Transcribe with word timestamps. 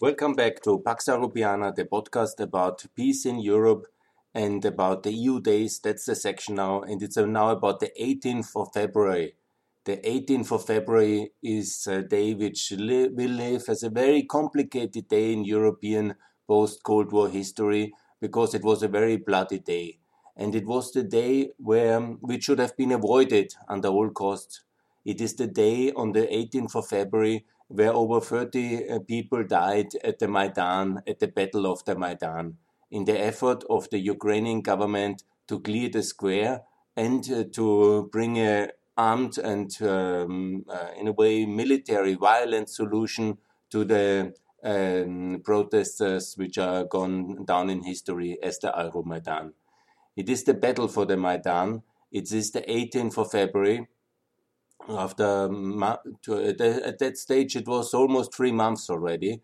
Welcome 0.00 0.32
back 0.32 0.62
to 0.62 0.78
Pax 0.78 1.08
Europiana, 1.08 1.74
the 1.74 1.84
podcast 1.84 2.40
about 2.40 2.86
peace 2.96 3.26
in 3.26 3.38
Europe 3.38 3.84
and 4.34 4.64
about 4.64 5.02
the 5.02 5.12
EU 5.12 5.42
days. 5.42 5.78
That's 5.78 6.06
the 6.06 6.14
section 6.14 6.54
now, 6.54 6.80
and 6.80 7.02
it's 7.02 7.18
now 7.18 7.50
about 7.50 7.80
the 7.80 7.92
18th 8.00 8.56
of 8.56 8.72
February. 8.72 9.34
The 9.84 9.98
18th 9.98 10.52
of 10.52 10.64
February 10.64 11.32
is 11.42 11.86
a 11.86 12.00
day 12.00 12.32
which 12.32 12.72
li 12.72 13.08
will 13.08 13.32
live 13.32 13.64
as 13.68 13.82
a 13.82 13.90
very 13.90 14.22
complicated 14.22 15.06
day 15.06 15.34
in 15.34 15.44
European 15.44 16.14
post 16.48 16.82
Cold 16.82 17.12
War 17.12 17.28
history 17.28 17.92
because 18.22 18.54
it 18.54 18.64
was 18.64 18.82
a 18.82 18.88
very 18.88 19.18
bloody 19.18 19.58
day. 19.58 19.98
And 20.34 20.54
it 20.54 20.64
was 20.64 20.92
the 20.92 21.02
day 21.02 21.50
where 21.58 22.00
which 22.00 22.44
should 22.44 22.58
have 22.58 22.74
been 22.74 22.92
avoided 22.92 23.54
under 23.68 23.88
all 23.88 24.08
costs. 24.08 24.62
It 25.04 25.20
is 25.20 25.34
the 25.34 25.46
day 25.46 25.92
on 25.92 26.12
the 26.12 26.26
18th 26.26 26.74
of 26.74 26.88
February 26.88 27.44
where 27.70 27.92
over 27.92 28.20
30 28.20 28.88
uh, 28.88 28.98
people 29.00 29.44
died 29.44 29.94
at 30.02 30.18
the 30.18 30.26
Maidan, 30.26 31.02
at 31.06 31.20
the 31.20 31.28
Battle 31.28 31.66
of 31.66 31.84
the 31.84 31.94
Maidan, 31.94 32.58
in 32.90 33.04
the 33.04 33.18
effort 33.18 33.62
of 33.70 33.88
the 33.90 33.98
Ukrainian 34.00 34.60
government 34.60 35.22
to 35.46 35.60
clear 35.60 35.88
the 35.88 36.02
square 36.02 36.62
and 36.96 37.30
uh, 37.30 37.44
to 37.52 38.08
bring 38.10 38.38
a 38.38 38.70
armed 38.96 39.38
and, 39.38 39.80
um, 39.82 40.64
uh, 40.68 40.88
in 40.98 41.08
a 41.08 41.12
way, 41.12 41.46
military 41.46 42.14
violent 42.14 42.68
solution 42.68 43.38
to 43.70 43.84
the 43.84 44.34
um, 44.64 45.40
protesters 45.44 46.34
which 46.36 46.58
are 46.58 46.84
gone 46.84 47.44
down 47.44 47.70
in 47.70 47.84
history 47.84 48.36
as 48.42 48.58
the 48.58 48.68
Euromaidan. 48.68 49.52
It 50.16 50.28
is 50.28 50.44
the 50.44 50.54
battle 50.54 50.88
for 50.88 51.06
the 51.06 51.16
Maidan. 51.16 51.82
It 52.12 52.32
is 52.32 52.50
the 52.50 52.62
18th 52.62 53.16
of 53.16 53.30
February 53.30 53.86
after 54.88 55.44
at 55.44 56.98
that 56.98 57.12
stage 57.16 57.56
it 57.56 57.66
was 57.66 57.94
almost 57.94 58.34
three 58.34 58.52
months 58.52 58.90
already 58.90 59.40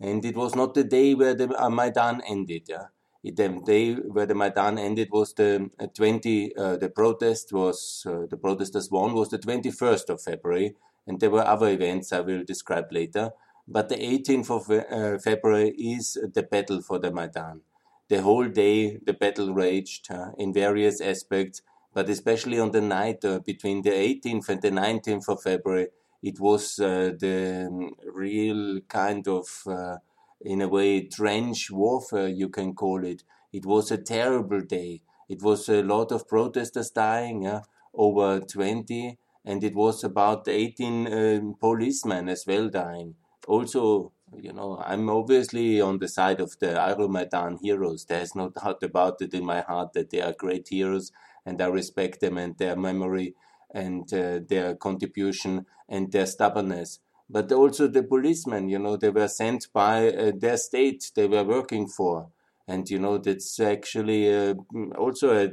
and 0.00 0.24
it 0.24 0.36
was 0.36 0.54
not 0.54 0.74
the 0.74 0.84
day 0.84 1.14
where 1.14 1.34
the 1.34 1.48
uh, 1.60 1.70
Maidan 1.70 2.22
ended 2.28 2.62
yeah. 2.68 2.86
The 3.24 3.60
day 3.66 3.94
where 3.94 4.26
the 4.26 4.36
Maidan 4.36 4.78
ended 4.78 5.08
was 5.10 5.34
the 5.34 5.70
uh, 5.80 5.86
20 5.86 6.56
uh, 6.56 6.76
the 6.76 6.88
protest 6.88 7.52
was 7.52 8.06
uh, 8.08 8.26
the 8.30 8.36
protesters 8.36 8.90
won 8.90 9.14
was 9.14 9.30
the 9.30 9.38
21st 9.38 10.10
of 10.10 10.22
February 10.22 10.76
and 11.06 11.18
there 11.18 11.30
were 11.30 11.44
other 11.44 11.68
events 11.68 12.12
I 12.12 12.20
will 12.20 12.44
describe 12.44 12.92
later 12.92 13.32
but 13.66 13.88
the 13.88 13.96
18th 13.96 14.50
of 14.50 14.70
uh, 14.70 15.18
February 15.18 15.70
is 15.70 16.16
the 16.34 16.44
battle 16.44 16.80
for 16.82 17.00
the 17.00 17.10
Maidan. 17.10 17.62
The 18.08 18.22
whole 18.22 18.46
day 18.48 18.98
the 18.98 19.14
battle 19.14 19.52
raged 19.52 20.08
uh, 20.10 20.30
in 20.38 20.52
various 20.52 21.00
aspects 21.00 21.62
but 21.96 22.10
especially 22.10 22.60
on 22.60 22.72
the 22.72 22.80
night 22.82 23.24
uh, 23.24 23.38
between 23.38 23.80
the 23.80 23.88
18th 23.88 24.50
and 24.50 24.60
the 24.60 24.70
19th 24.70 25.30
of 25.30 25.42
February, 25.42 25.88
it 26.22 26.38
was 26.38 26.78
uh, 26.78 27.12
the 27.18 27.68
um, 27.70 27.90
real 28.12 28.82
kind 28.82 29.26
of, 29.26 29.46
uh, 29.66 29.96
in 30.42 30.60
a 30.60 30.68
way, 30.68 31.06
trench 31.06 31.70
warfare, 31.70 32.28
you 32.28 32.50
can 32.50 32.74
call 32.74 33.02
it. 33.02 33.22
It 33.50 33.64
was 33.64 33.90
a 33.90 33.96
terrible 33.96 34.60
day. 34.60 35.00
It 35.26 35.40
was 35.40 35.70
a 35.70 35.82
lot 35.82 36.12
of 36.12 36.28
protesters 36.28 36.90
dying, 36.90 37.44
yeah, 37.44 37.62
over 37.94 38.40
20, 38.40 39.16
and 39.46 39.64
it 39.64 39.74
was 39.74 40.04
about 40.04 40.48
18 40.48 41.10
um, 41.10 41.54
policemen 41.58 42.28
as 42.28 42.44
well 42.46 42.68
dying. 42.68 43.14
Also, 43.48 44.12
you 44.36 44.52
know, 44.52 44.82
I'm 44.84 45.08
obviously 45.08 45.80
on 45.80 45.98
the 45.98 46.08
side 46.08 46.40
of 46.42 46.58
the 46.58 46.74
Euromaidan 46.74 47.60
heroes. 47.62 48.04
There's 48.04 48.34
no 48.34 48.50
doubt 48.60 48.82
about 48.82 49.22
it 49.22 49.32
in 49.32 49.46
my 49.46 49.62
heart 49.62 49.94
that 49.94 50.10
they 50.10 50.20
are 50.20 50.34
great 50.34 50.68
heroes 50.68 51.10
and 51.46 51.62
I 51.62 51.66
respect 51.68 52.20
them 52.20 52.36
and 52.36 52.58
their 52.58 52.76
memory 52.76 53.34
and 53.72 54.12
uh, 54.12 54.40
their 54.46 54.74
contribution 54.74 55.66
and 55.88 56.12
their 56.12 56.26
stubbornness. 56.26 56.98
But 57.30 57.50
also 57.52 57.88
the 57.88 58.02
policemen, 58.02 58.68
you 58.68 58.78
know, 58.78 58.96
they 58.96 59.10
were 59.10 59.28
sent 59.28 59.72
by 59.72 60.08
uh, 60.08 60.32
their 60.36 60.56
state 60.56 61.12
they 61.14 61.26
were 61.26 61.44
working 61.44 61.88
for. 61.88 62.28
And, 62.68 62.88
you 62.90 62.98
know, 62.98 63.18
that's 63.18 63.58
actually 63.60 64.34
uh, 64.34 64.54
also 64.98 65.46
a 65.46 65.50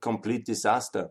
complete 0.00 0.44
disaster. 0.44 1.10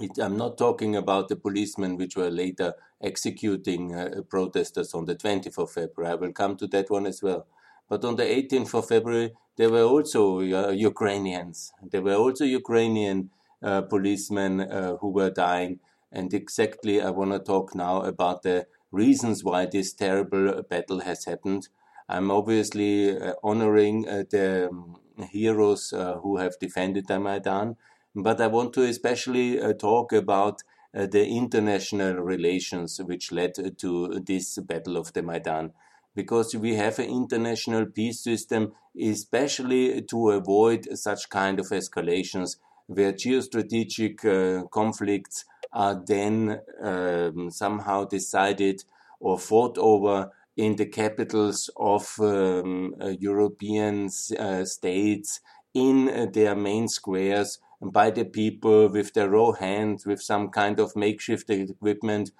It, 0.00 0.18
I'm 0.18 0.36
not 0.36 0.56
talking 0.58 0.96
about 0.96 1.28
the 1.28 1.36
policemen 1.36 1.96
which 1.96 2.16
were 2.16 2.30
later 2.30 2.74
executing 3.02 3.94
uh, 3.94 4.22
protesters 4.28 4.94
on 4.94 5.06
the 5.06 5.14
20th 5.16 5.58
of 5.58 5.70
February. 5.70 6.12
I 6.12 6.16
will 6.16 6.32
come 6.32 6.56
to 6.56 6.66
that 6.68 6.90
one 6.90 7.06
as 7.06 7.22
well. 7.22 7.46
But 7.92 8.06
on 8.06 8.16
the 8.16 8.22
18th 8.24 8.72
of 8.72 8.88
February, 8.88 9.34
there 9.58 9.68
were 9.68 9.82
also 9.82 10.38
uh, 10.38 10.70
Ukrainians. 10.70 11.74
There 11.82 12.00
were 12.00 12.14
also 12.14 12.46
Ukrainian 12.46 13.28
uh, 13.62 13.82
policemen 13.82 14.62
uh, 14.62 14.96
who 14.96 15.10
were 15.10 15.28
dying. 15.28 15.80
And 16.10 16.32
exactly, 16.32 17.02
I 17.02 17.10
want 17.10 17.32
to 17.32 17.38
talk 17.38 17.74
now 17.74 18.00
about 18.00 18.44
the 18.44 18.66
reasons 18.92 19.44
why 19.44 19.66
this 19.66 19.92
terrible 19.92 20.62
battle 20.62 21.00
has 21.00 21.26
happened. 21.26 21.68
I'm 22.08 22.30
obviously 22.30 22.94
uh, 23.14 23.34
honoring 23.44 24.08
uh, 24.08 24.24
the 24.30 24.70
um, 24.70 24.96
heroes 25.30 25.92
uh, 25.92 26.14
who 26.22 26.38
have 26.38 26.58
defended 26.58 27.08
the 27.08 27.20
Maidan, 27.20 27.76
but 28.16 28.40
I 28.40 28.46
want 28.46 28.72
to 28.72 28.84
especially 28.84 29.60
talk 29.74 30.14
about 30.14 30.62
the 30.94 31.26
international 31.26 32.14
relations 32.14 33.00
which 33.02 33.32
led 33.32 33.52
to 33.80 34.20
this 34.26 34.58
battle 34.60 34.96
of 34.96 35.12
the 35.12 35.22
Maidan 35.22 35.72
because 36.14 36.54
we 36.54 36.74
have 36.74 36.98
an 36.98 37.06
international 37.06 37.86
peace 37.86 38.20
system, 38.22 38.72
especially 39.00 40.02
to 40.02 40.30
avoid 40.30 40.86
such 40.98 41.28
kind 41.28 41.58
of 41.58 41.66
escalations 41.68 42.56
where 42.86 43.12
geostrategic 43.12 44.24
uh, 44.24 44.66
conflicts 44.68 45.44
are 45.72 46.02
then 46.06 46.60
um, 46.82 47.50
somehow 47.50 48.04
decided 48.04 48.84
or 49.20 49.38
fought 49.38 49.78
over 49.78 50.30
in 50.56 50.76
the 50.76 50.86
capitals 50.86 51.70
of 51.76 52.14
um, 52.20 52.94
uh, 53.00 53.08
European 53.08 54.10
uh, 54.38 54.64
states 54.64 55.40
in 55.72 56.08
uh, 56.08 56.26
their 56.30 56.54
main 56.54 56.88
squares 56.88 57.58
by 57.80 58.10
the 58.10 58.24
people 58.24 58.88
with 58.88 59.14
their 59.14 59.30
raw 59.30 59.52
hands, 59.52 60.06
with 60.06 60.20
some 60.20 60.50
kind 60.50 60.78
of 60.78 60.94
makeshift 60.94 61.48
equipment 61.50 62.30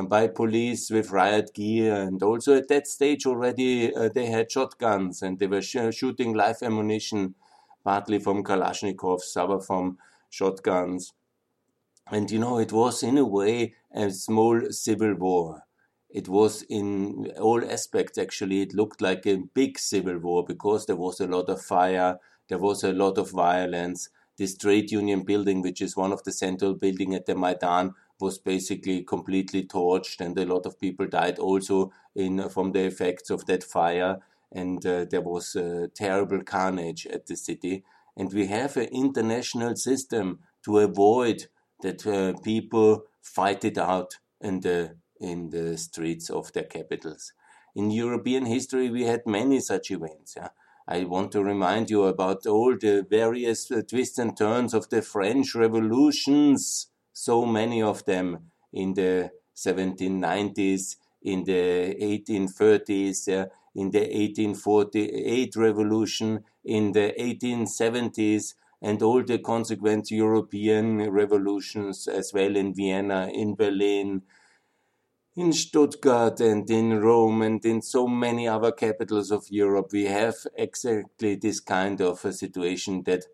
by 0.00 0.26
police 0.26 0.90
with 0.90 1.10
riot 1.10 1.52
gear. 1.52 1.94
And 1.94 2.22
also 2.22 2.56
at 2.56 2.68
that 2.68 2.86
stage 2.86 3.26
already 3.26 3.94
uh, 3.94 4.08
they 4.08 4.26
had 4.26 4.50
shotguns 4.50 5.22
and 5.22 5.38
they 5.38 5.46
were 5.46 5.60
sh 5.60 5.76
shooting 5.92 6.32
live 6.32 6.62
ammunition, 6.62 7.34
partly 7.84 8.18
from 8.18 8.42
Kalashnikovs, 8.42 9.36
other 9.36 9.60
from 9.60 9.98
shotguns. 10.30 11.12
And 12.10 12.30
you 12.30 12.38
know, 12.38 12.58
it 12.58 12.72
was 12.72 13.02
in 13.02 13.18
a 13.18 13.24
way 13.24 13.74
a 13.94 14.10
small 14.10 14.70
civil 14.70 15.14
war. 15.14 15.62
It 16.08 16.28
was 16.28 16.62
in 16.62 17.32
all 17.40 17.64
aspects 17.64 18.18
actually, 18.18 18.62
it 18.62 18.74
looked 18.74 19.00
like 19.00 19.26
a 19.26 19.44
big 19.54 19.78
civil 19.78 20.18
war 20.18 20.44
because 20.44 20.86
there 20.86 20.96
was 20.96 21.20
a 21.20 21.26
lot 21.26 21.48
of 21.48 21.62
fire, 21.62 22.18
there 22.48 22.58
was 22.58 22.82
a 22.84 22.92
lot 22.92 23.18
of 23.18 23.30
violence. 23.30 24.08
This 24.36 24.56
trade 24.56 24.90
union 24.90 25.22
building, 25.22 25.62
which 25.62 25.80
is 25.80 25.96
one 25.96 26.12
of 26.12 26.22
the 26.24 26.32
central 26.32 26.74
buildings 26.74 27.14
at 27.14 27.26
the 27.26 27.34
Maidan, 27.34 27.94
was 28.22 28.38
basically 28.38 29.02
completely 29.02 29.64
torched, 29.64 30.20
and 30.20 30.38
a 30.38 30.46
lot 30.46 30.64
of 30.64 30.78
people 30.78 31.06
died 31.06 31.38
also 31.38 31.92
in 32.14 32.48
from 32.48 32.72
the 32.72 32.84
effects 32.86 33.28
of 33.30 33.44
that 33.46 33.64
fire. 33.64 34.20
And 34.52 34.84
uh, 34.86 35.06
there 35.10 35.20
was 35.20 35.56
uh, 35.56 35.88
terrible 35.94 36.42
carnage 36.42 37.06
at 37.06 37.26
the 37.26 37.36
city. 37.36 37.84
And 38.16 38.32
we 38.32 38.46
have 38.46 38.76
an 38.76 38.88
international 38.92 39.76
system 39.76 40.40
to 40.64 40.78
avoid 40.78 41.46
that 41.80 42.06
uh, 42.06 42.38
people 42.42 43.04
fight 43.22 43.64
it 43.64 43.78
out 43.78 44.18
in 44.40 44.60
the 44.60 44.96
in 45.20 45.50
the 45.50 45.78
streets 45.78 46.30
of 46.30 46.52
their 46.52 46.64
capitals. 46.64 47.32
In 47.74 47.90
European 47.90 48.44
history, 48.46 48.90
we 48.90 49.04
had 49.04 49.26
many 49.26 49.60
such 49.60 49.90
events. 49.90 50.34
Yeah? 50.36 50.48
I 50.86 51.04
want 51.04 51.32
to 51.32 51.44
remind 51.44 51.90
you 51.90 52.04
about 52.04 52.46
all 52.46 52.76
the 52.76 53.06
various 53.08 53.70
uh, 53.70 53.82
twists 53.88 54.18
and 54.18 54.36
turns 54.36 54.74
of 54.74 54.90
the 54.90 55.00
French 55.00 55.54
revolutions 55.54 56.88
so 57.12 57.44
many 57.44 57.82
of 57.82 58.04
them 58.04 58.50
in 58.72 58.94
the 58.94 59.30
1790s, 59.54 60.96
in 61.22 61.44
the 61.44 61.94
1830s, 62.00 63.28
uh, 63.28 63.46
in 63.74 63.90
the 63.90 64.00
1848 64.00 65.56
revolution, 65.56 66.44
in 66.64 66.92
the 66.92 67.14
1870s, 67.18 68.54
and 68.80 69.02
all 69.02 69.22
the 69.22 69.38
consequent 69.38 70.10
European 70.10 71.10
revolutions 71.10 72.08
as 72.08 72.32
well 72.34 72.56
in 72.56 72.74
Vienna, 72.74 73.30
in 73.32 73.54
Berlin, 73.54 74.22
in 75.36 75.52
Stuttgart, 75.52 76.40
and 76.40 76.68
in 76.68 77.00
Rome, 77.00 77.42
and 77.42 77.64
in 77.64 77.80
so 77.80 78.06
many 78.06 78.46
other 78.48 78.72
capitals 78.72 79.30
of 79.30 79.46
Europe. 79.50 79.90
We 79.92 80.04
have 80.06 80.34
exactly 80.56 81.36
this 81.36 81.60
kind 81.60 82.00
of 82.00 82.24
a 82.24 82.32
situation 82.32 83.04
that 83.04 83.24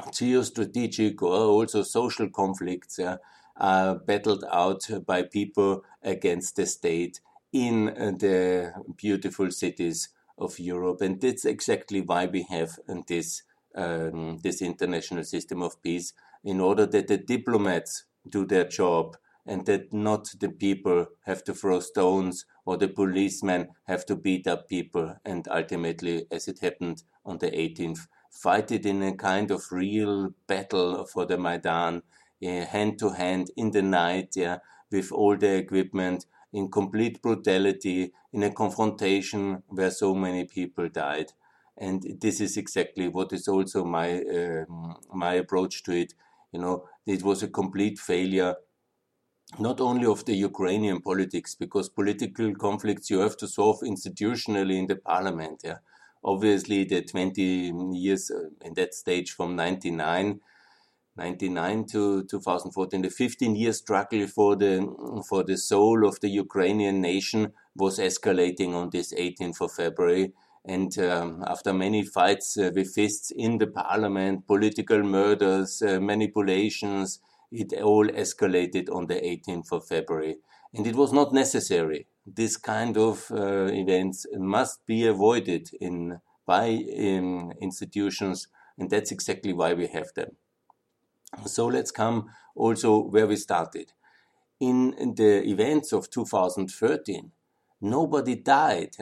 geostrategic 0.00 1.22
or 1.22 1.32
also 1.32 1.82
social 1.82 2.28
conflicts 2.28 2.98
yeah, 2.98 3.16
are 3.56 3.94
battled 3.94 4.44
out 4.50 4.88
by 5.06 5.22
people 5.22 5.84
against 6.02 6.56
the 6.56 6.66
state 6.66 7.20
in 7.52 7.88
uh, 7.90 8.12
the 8.18 8.72
beautiful 8.96 9.50
cities 9.50 10.08
of 10.36 10.58
Europe. 10.58 11.00
And 11.00 11.20
that's 11.20 11.44
exactly 11.44 12.00
why 12.00 12.26
we 12.26 12.42
have 12.50 12.78
this, 13.06 13.42
um, 13.74 14.38
this 14.38 14.60
international 14.60 15.24
system 15.24 15.62
of 15.62 15.80
peace, 15.82 16.12
in 16.42 16.60
order 16.60 16.86
that 16.86 17.06
the 17.06 17.16
diplomats 17.16 18.04
do 18.28 18.44
their 18.44 18.64
job 18.64 19.16
and 19.46 19.66
that 19.66 19.92
not 19.92 20.28
the 20.40 20.48
people 20.48 21.06
have 21.26 21.44
to 21.44 21.54
throw 21.54 21.78
stones 21.78 22.46
or 22.64 22.76
the 22.76 22.88
policemen 22.88 23.68
have 23.84 24.04
to 24.06 24.16
beat 24.16 24.46
up 24.46 24.68
people 24.68 25.14
and 25.24 25.46
ultimately, 25.48 26.26
as 26.30 26.48
it 26.48 26.60
happened 26.60 27.02
on 27.24 27.38
the 27.38 27.50
18th, 27.50 28.06
fight 28.34 28.70
it 28.72 28.84
in 28.86 29.02
a 29.02 29.14
kind 29.16 29.50
of 29.50 29.70
real 29.72 30.34
battle 30.46 31.06
for 31.06 31.24
the 31.26 31.38
Maidan, 31.38 32.02
uh, 32.44 32.64
hand 32.66 32.98
to 32.98 33.10
hand 33.10 33.50
in 33.56 33.70
the 33.70 33.82
night, 33.82 34.34
yeah, 34.36 34.58
with 34.90 35.12
all 35.12 35.36
the 35.36 35.56
equipment 35.56 36.26
in 36.52 36.70
complete 36.70 37.20
brutality, 37.22 38.12
in 38.32 38.42
a 38.42 38.50
confrontation 38.52 39.62
where 39.68 39.90
so 39.90 40.14
many 40.14 40.44
people 40.44 40.88
died. 40.88 41.32
And 41.76 42.02
this 42.20 42.40
is 42.40 42.56
exactly 42.56 43.08
what 43.08 43.32
is 43.32 43.48
also 43.48 43.84
my 43.84 44.22
uh, 44.22 44.64
my 45.12 45.34
approach 45.34 45.82
to 45.84 45.92
it. 45.92 46.14
You 46.52 46.60
know, 46.60 46.88
it 47.06 47.22
was 47.22 47.42
a 47.42 47.48
complete 47.48 47.98
failure 47.98 48.56
not 49.58 49.80
only 49.80 50.06
of 50.06 50.24
the 50.24 50.34
Ukrainian 50.34 51.00
politics, 51.00 51.54
because 51.54 51.88
political 51.88 52.54
conflicts 52.54 53.10
you 53.10 53.18
have 53.20 53.36
to 53.38 53.48
solve 53.48 53.80
institutionally 53.80 54.76
in 54.78 54.86
the 54.86 54.96
parliament. 54.96 55.62
Yeah, 55.64 55.78
obviously 56.24 56.84
the 56.84 57.02
20 57.02 57.42
years 57.92 58.30
uh, 58.30 58.48
in 58.64 58.74
that 58.74 58.94
stage 58.94 59.30
from 59.32 59.56
99 59.56 60.40
99 61.16 61.84
to 61.86 62.24
2014 62.24 63.02
the 63.02 63.10
15 63.10 63.54
year 63.54 63.72
struggle 63.72 64.26
for 64.26 64.56
the 64.56 65.22
for 65.28 65.44
the 65.44 65.56
soul 65.56 66.06
of 66.06 66.18
the 66.20 66.28
Ukrainian 66.28 67.00
nation 67.00 67.52
was 67.76 67.98
escalating 67.98 68.74
on 68.74 68.90
this 68.90 69.12
18th 69.14 69.60
of 69.60 69.72
February. 69.72 70.32
And 70.64 70.98
um, 70.98 71.44
after 71.46 71.72
many 71.74 72.02
fights 72.04 72.56
uh, 72.56 72.70
with 72.74 72.94
fists 72.94 73.30
in 73.30 73.58
the 73.58 73.66
parliament 73.66 74.46
political 74.46 75.02
murders 75.02 75.82
uh, 75.82 76.00
manipulations 76.00 77.20
it 77.52 77.72
all 77.80 78.06
escalated 78.06 78.88
on 78.90 79.06
the 79.06 79.14
18th 79.14 79.70
of 79.72 79.86
February 79.86 80.36
and 80.74 80.86
it 80.86 80.96
was 80.96 81.12
not 81.12 81.32
necessary 81.32 82.06
this 82.26 82.56
kind 82.56 82.96
of 82.96 83.30
uh, 83.30 83.66
events 83.66 84.26
must 84.36 84.86
be 84.86 85.06
avoided 85.06 85.70
in 85.80 86.20
by 86.46 86.84
um, 86.98 87.52
institutions, 87.60 88.48
and 88.78 88.90
that's 88.90 89.10
exactly 89.10 89.52
why 89.52 89.72
we 89.72 89.86
have 89.86 90.12
them. 90.14 90.36
So 91.46 91.66
let's 91.66 91.90
come 91.90 92.30
also 92.54 92.98
where 92.98 93.26
we 93.26 93.36
started. 93.36 93.92
In, 94.60 94.92
in 94.94 95.14
the 95.14 95.42
events 95.48 95.92
of 95.92 96.10
2013, 96.10 97.32
nobody 97.80 98.36
died. 98.36 98.96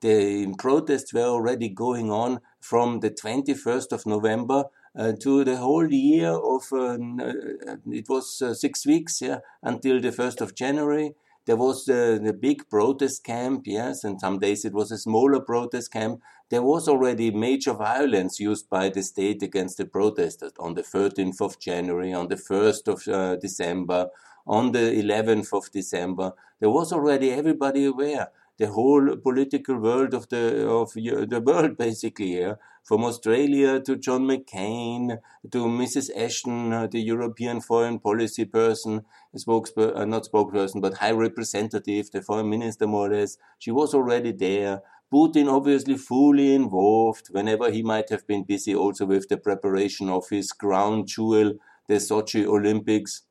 The 0.00 0.54
protests 0.58 1.12
were 1.12 1.26
already 1.26 1.68
going 1.68 2.10
on 2.10 2.40
from 2.58 3.00
the 3.00 3.10
21st 3.10 3.92
of 3.92 4.06
November 4.06 4.64
to 4.96 5.44
the 5.44 5.56
whole 5.56 5.90
year 5.90 6.30
of 6.30 6.64
uh, 6.72 6.98
uh 6.98 7.76
it 7.90 8.08
was 8.08 8.42
uh, 8.42 8.52
six 8.52 8.86
weeks 8.86 9.20
yeah, 9.22 9.38
until 9.62 10.00
the 10.00 10.10
1st 10.10 10.40
of 10.40 10.54
January 10.54 11.14
there 11.44 11.56
was 11.56 11.86
the, 11.86 12.36
big 12.40 12.68
protest 12.70 13.24
camp, 13.24 13.62
yes, 13.66 14.04
and 14.04 14.20
some 14.20 14.38
days 14.38 14.64
it 14.64 14.72
was 14.72 14.92
a 14.92 14.98
smaller 14.98 15.40
protest 15.40 15.92
camp. 15.92 16.22
There 16.50 16.62
was 16.62 16.86
already 16.86 17.32
major 17.32 17.72
violence 17.72 18.38
used 18.38 18.70
by 18.70 18.90
the 18.90 19.02
state 19.02 19.42
against 19.42 19.78
the 19.78 19.84
protesters 19.84 20.52
on 20.60 20.74
the 20.74 20.82
13th 20.82 21.40
of 21.40 21.58
January, 21.58 22.12
on 22.12 22.28
the 22.28 22.36
1st 22.36 22.86
of 22.86 23.08
uh, 23.08 23.36
December, 23.36 24.10
on 24.46 24.70
the 24.70 24.78
11th 24.78 25.52
of 25.52 25.70
December. 25.72 26.32
There 26.60 26.70
was 26.70 26.92
already 26.92 27.32
everybody 27.32 27.86
aware 27.86 28.28
the 28.58 28.68
whole 28.68 29.16
political 29.16 29.78
world 29.78 30.14
of 30.14 30.28
the 30.28 30.68
of 30.68 30.92
the 30.94 31.42
world 31.44 31.76
basically 31.76 32.38
yeah? 32.40 32.54
from 32.84 33.04
Australia 33.04 33.80
to 33.80 33.96
John 33.96 34.22
McCain 34.22 35.18
to 35.50 35.58
Mrs 35.66 36.10
Ashton 36.16 36.72
uh, 36.72 36.86
the 36.86 37.00
European 37.00 37.60
foreign 37.60 37.98
policy 37.98 38.44
person 38.44 39.04
spokesperson 39.36 39.96
uh, 39.96 40.04
not 40.04 40.24
spokesperson 40.24 40.80
but 40.80 40.94
high 40.94 41.12
representative 41.12 42.10
the 42.10 42.22
foreign 42.22 42.50
minister 42.50 42.86
more 42.86 43.06
or 43.10 43.14
less. 43.14 43.38
She 43.58 43.70
was 43.70 43.94
already 43.94 44.32
there. 44.32 44.82
Putin 45.12 45.46
obviously 45.52 45.98
fully 45.98 46.54
involved. 46.54 47.28
Whenever 47.30 47.70
he 47.70 47.82
might 47.82 48.08
have 48.08 48.26
been 48.26 48.44
busy 48.44 48.74
also 48.74 49.04
with 49.04 49.28
the 49.28 49.36
preparation 49.36 50.08
of 50.08 50.28
his 50.30 50.52
crown 50.52 51.06
jewel 51.06 51.54
the 51.86 51.94
Sochi 51.94 52.46
Olympics. 52.46 53.22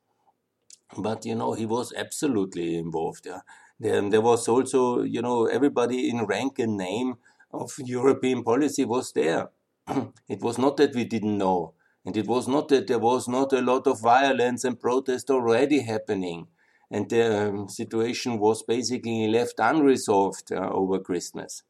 But 0.96 1.24
you 1.24 1.34
know 1.34 1.54
he 1.54 1.66
was 1.66 1.92
absolutely 1.96 2.76
involved 2.76 3.26
yeah 3.26 3.40
there, 3.82 4.08
there 4.10 4.20
was 4.20 4.48
also, 4.48 5.02
you 5.02 5.20
know, 5.20 5.46
everybody 5.46 6.08
in 6.08 6.24
rank 6.24 6.60
and 6.60 6.76
name 6.76 7.14
of 7.52 7.72
European 7.78 8.44
policy 8.44 8.84
was 8.84 9.12
there. 9.12 9.50
it 10.28 10.40
was 10.40 10.56
not 10.56 10.76
that 10.76 10.94
we 10.94 11.04
didn't 11.04 11.36
know. 11.36 11.74
And 12.04 12.16
it 12.16 12.26
was 12.28 12.46
not 12.46 12.68
that 12.68 12.86
there 12.86 13.00
was 13.00 13.26
not 13.26 13.52
a 13.52 13.60
lot 13.60 13.88
of 13.88 14.00
violence 14.00 14.62
and 14.64 14.78
protest 14.78 15.30
already 15.30 15.80
happening. 15.80 16.46
And 16.92 17.10
the 17.10 17.48
um, 17.48 17.68
situation 17.68 18.38
was 18.38 18.62
basically 18.62 19.26
left 19.26 19.54
unresolved 19.58 20.52
uh, 20.52 20.70
over 20.70 21.00
Christmas. 21.00 21.64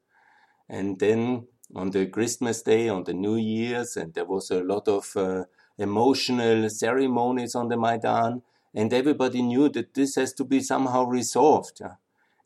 And 0.69 0.99
then 0.99 1.47
on 1.75 1.91
the 1.91 2.07
Christmas 2.07 2.61
day, 2.63 2.91
on 2.91 3.05
the 3.05 3.15
New 3.15 3.37
Year's, 3.37 3.97
and 3.97 4.13
there 4.13 4.27
was 4.27 4.51
a 4.51 4.63
lot 4.63 4.87
of 4.87 5.17
uh, 5.17 5.45
emotional 5.79 6.69
ceremonies 6.69 7.55
on 7.55 7.69
the 7.69 7.77
Maidan, 7.79 8.43
and 8.75 8.93
everybody 8.93 9.43
knew 9.43 9.69
that 9.71 9.95
this 9.95 10.17
has 10.17 10.33
to 10.35 10.45
be 10.45 10.61
somehow 10.61 11.05
resolved. 11.05 11.81
Uh, 11.83 11.95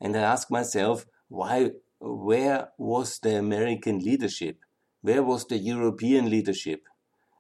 and 0.01 0.17
I 0.17 0.21
ask 0.21 0.51
myself, 0.51 1.07
why, 1.29 1.73
where 2.01 2.69
was 2.79 3.19
the 3.19 3.37
American 3.37 3.99
leadership? 4.01 4.59
Where 5.03 5.23
was 5.23 5.47
the 5.47 5.59
European 5.59 6.31
leadership? 6.31 6.83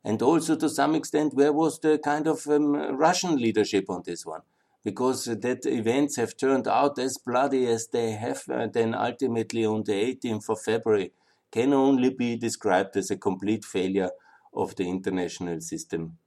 And 0.04 0.22
also, 0.22 0.54
to 0.56 0.68
some 0.68 0.94
extent, 0.94 1.34
where 1.34 1.52
was 1.52 1.80
the 1.80 1.98
kind 1.98 2.26
of 2.28 2.46
um, 2.46 2.74
Russian 2.96 3.36
leadership 3.36 3.90
on 3.90 4.02
this 4.04 4.24
one? 4.24 4.42
Because 4.84 5.24
that 5.24 5.66
events 5.66 6.16
have 6.16 6.36
turned 6.36 6.68
out 6.68 6.96
as 6.98 7.18
bloody 7.18 7.66
as 7.66 7.88
they 7.88 8.12
have, 8.12 8.44
uh, 8.48 8.68
then 8.72 8.94
ultimately 8.94 9.66
on 9.66 9.82
the 9.82 9.92
18th 9.92 10.48
of 10.48 10.60
February 10.60 11.12
can 11.50 11.72
only 11.72 12.10
be 12.10 12.36
described 12.36 12.96
as 12.96 13.10
a 13.10 13.16
complete 13.16 13.64
failure 13.64 14.10
of 14.54 14.76
the 14.76 14.88
international 14.88 15.60
system. 15.60 16.18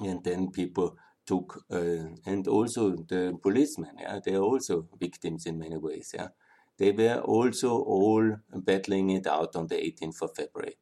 And 0.00 0.24
then 0.24 0.50
people 0.50 0.96
took, 1.26 1.64
uh, 1.70 2.06
and 2.26 2.48
also 2.48 2.90
the 2.96 3.38
policemen, 3.42 3.96
yeah, 4.00 4.20
they 4.24 4.34
are 4.34 4.42
also 4.42 4.88
victims 4.98 5.46
in 5.46 5.58
many 5.58 5.76
ways, 5.76 6.12
yeah. 6.14 6.28
They 6.78 6.92
were 6.92 7.20
also 7.20 7.70
all 7.82 8.36
battling 8.52 9.10
it 9.10 9.26
out 9.26 9.56
on 9.56 9.66
the 9.68 9.76
18th 9.82 10.20
of 10.22 10.34
February. 10.36 10.76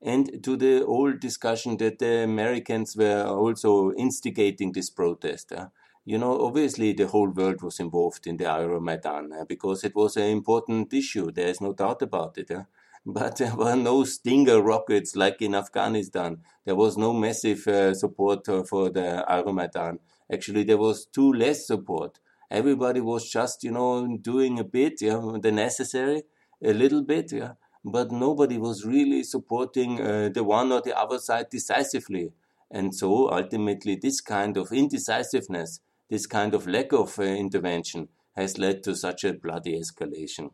And 0.00 0.42
to 0.44 0.56
the 0.56 0.84
old 0.84 1.20
discussion 1.20 1.76
that 1.78 1.98
the 1.98 2.22
Americans 2.24 2.96
were 2.96 3.24
also 3.26 3.92
instigating 3.94 4.72
this 4.72 4.90
protest, 4.90 5.52
uh, 5.52 5.68
you 6.04 6.18
know, 6.18 6.40
obviously 6.40 6.92
the 6.92 7.06
whole 7.08 7.30
world 7.30 7.62
was 7.62 7.80
involved 7.80 8.26
in 8.26 8.36
the 8.38 8.44
Euromaidan 8.44 9.40
uh, 9.40 9.44
because 9.44 9.84
it 9.84 9.94
was 9.94 10.16
an 10.16 10.24
important 10.28 10.92
issue. 10.94 11.30
There 11.32 11.48
is 11.48 11.60
no 11.60 11.72
doubt 11.74 12.02
about 12.02 12.38
it. 12.38 12.50
Uh 12.50 12.64
but 13.06 13.36
there 13.36 13.54
were 13.56 13.76
no 13.76 14.04
Stinger 14.04 14.60
rockets 14.60 15.16
like 15.16 15.40
in 15.40 15.54
Afghanistan. 15.54 16.38
There 16.64 16.74
was 16.74 16.96
no 16.96 17.12
massive 17.12 17.66
uh, 17.66 17.94
support 17.94 18.48
uh, 18.48 18.64
for 18.64 18.90
the 18.90 19.24
Euromaidan. 19.28 19.98
Actually, 20.32 20.64
there 20.64 20.78
was 20.78 21.06
too 21.06 21.32
less 21.32 21.66
support. 21.66 22.18
Everybody 22.50 23.00
was 23.00 23.30
just, 23.30 23.64
you 23.64 23.72
know, 23.72 24.16
doing 24.16 24.58
a 24.58 24.64
bit, 24.64 25.00
yeah, 25.00 25.20
the 25.40 25.52
necessary, 25.52 26.22
a 26.62 26.72
little 26.72 27.02
bit, 27.02 27.32
yeah, 27.32 27.52
but 27.84 28.10
nobody 28.10 28.58
was 28.58 28.84
really 28.84 29.22
supporting 29.22 30.00
uh, 30.00 30.28
the 30.32 30.44
one 30.44 30.72
or 30.72 30.80
the 30.80 30.98
other 30.98 31.18
side 31.18 31.50
decisively. 31.50 32.32
And 32.70 32.94
so 32.94 33.30
ultimately, 33.30 33.96
this 33.96 34.20
kind 34.20 34.56
of 34.56 34.72
indecisiveness, 34.72 35.80
this 36.10 36.26
kind 36.26 36.54
of 36.54 36.66
lack 36.66 36.92
of 36.92 37.18
uh, 37.18 37.22
intervention 37.22 38.08
has 38.36 38.58
led 38.58 38.82
to 38.84 38.94
such 38.94 39.24
a 39.24 39.32
bloody 39.32 39.78
escalation 39.78 40.50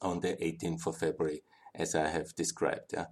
on 0.00 0.20
the 0.20 0.36
18th 0.36 0.86
of 0.86 0.96
February, 0.98 1.42
as 1.74 1.94
I 1.94 2.08
have 2.08 2.34
described. 2.34 2.92
Yeah. 2.92 3.06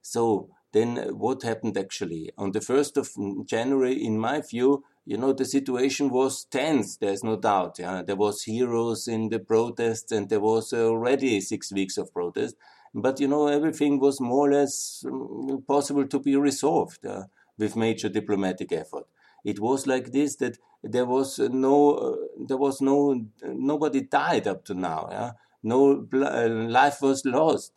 So 0.00 0.50
then 0.72 0.96
what 1.18 1.42
happened 1.42 1.76
actually? 1.76 2.30
On 2.36 2.52
the 2.52 2.60
1st 2.60 2.96
of 2.96 3.46
January, 3.46 4.04
in 4.04 4.18
my 4.18 4.40
view, 4.40 4.84
you 5.04 5.16
know, 5.16 5.32
the 5.32 5.44
situation 5.44 6.10
was 6.10 6.44
tense, 6.44 6.96
there's 6.96 7.24
no 7.24 7.36
doubt. 7.36 7.78
Yeah. 7.78 8.02
There 8.02 8.16
was 8.16 8.44
heroes 8.44 9.08
in 9.08 9.28
the 9.28 9.38
protests 9.38 10.12
and 10.12 10.28
there 10.28 10.40
was 10.40 10.72
already 10.72 11.40
six 11.40 11.72
weeks 11.72 11.98
of 11.98 12.12
protest. 12.12 12.56
But, 12.94 13.20
you 13.20 13.28
know, 13.28 13.46
everything 13.48 13.98
was 13.98 14.20
more 14.20 14.48
or 14.48 14.52
less 14.52 15.02
mm, 15.06 15.66
possible 15.66 16.06
to 16.06 16.18
be 16.18 16.36
resolved 16.36 17.06
uh, 17.06 17.24
with 17.58 17.74
major 17.74 18.08
diplomatic 18.08 18.70
effort. 18.72 19.04
It 19.44 19.60
was 19.60 19.86
like 19.86 20.12
this 20.12 20.36
that 20.36 20.58
there 20.84 21.06
was 21.06 21.38
no, 21.38 21.94
uh, 21.94 22.16
there 22.46 22.58
was 22.58 22.80
no, 22.80 23.26
nobody 23.42 24.02
died 24.02 24.46
up 24.46 24.64
to 24.66 24.74
now. 24.74 25.08
Yeah 25.10 25.32
no 25.62 26.08
uh, 26.12 26.48
life 26.48 27.00
was 27.02 27.24
lost. 27.24 27.72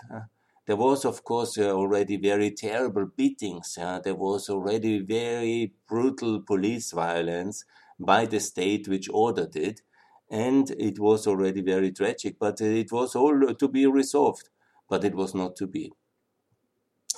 There 0.68 0.76
was, 0.76 1.06
of 1.06 1.24
course, 1.24 1.58
uh, 1.58 1.72
already 1.72 2.18
very 2.18 2.52
terrible 2.52 3.06
beatings. 3.06 3.76
There 3.76 4.16
was 4.16 4.50
already 4.50 5.00
very 5.00 5.74
brutal 5.88 6.42
police 6.42 6.92
violence 6.92 7.64
by 8.00 8.26
the 8.26 8.40
state 8.40 8.88
which 8.88 9.08
ordered 9.10 9.56
it. 9.56 9.82
And 10.30 10.72
it 10.72 10.98
was 11.00 11.28
already 11.28 11.62
very 11.62 11.92
tragic, 11.92 12.40
but 12.40 12.60
it 12.62 12.92
was 12.92 13.16
all 13.16 13.54
to 13.54 13.68
be 13.68 13.86
resolved. 13.86 14.50
But 14.90 15.04
it 15.04 15.14
was 15.14 15.36
not 15.36 15.56
to 15.58 15.68
be. 15.68 15.92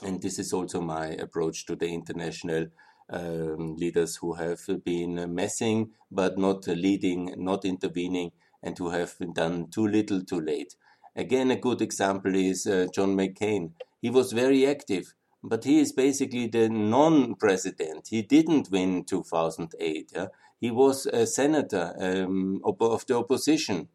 And 0.04 0.22
this 0.22 0.38
is 0.40 0.54
also 0.54 0.82
my 0.82 1.08
approach 1.08 1.66
to 1.68 1.76
the 1.76 1.88
international 1.88 2.68
um, 3.10 3.76
leaders 3.76 4.18
who 4.18 4.34
have 4.34 4.60
been 4.84 5.34
messing 5.34 5.92
but 6.12 6.38
not 6.38 6.68
leading, 6.68 7.34
not 7.38 7.66
intervening 7.66 8.32
and 8.64 8.76
to 8.76 8.90
have 8.90 9.18
been 9.20 9.34
done 9.34 9.70
too 9.70 9.88
little 9.88 10.24
too 10.24 10.42
late. 10.42 10.76
Again, 11.16 11.52
a 11.52 11.56
good 11.56 11.82
example 11.82 12.36
is 12.36 12.68
uh, 12.68 12.88
John 12.94 13.16
McCain. 13.16 13.72
He 14.02 14.10
was 14.10 14.32
very 14.34 14.68
active, 14.68 15.16
but 15.44 15.64
he 15.64 15.80
is 15.80 15.92
basically 15.92 16.48
the 16.48 16.70
non-president. 16.70 18.08
He 18.10 18.22
didn't 18.22 18.70
win 18.72 19.04
2008. 19.04 20.12
Yeah? 20.16 20.28
He 20.60 20.72
was 20.72 21.06
a 21.08 21.26
senator 21.26 21.94
um, 22.00 22.62
of 22.64 23.06
the 23.06 23.18
opposition. 23.18 23.90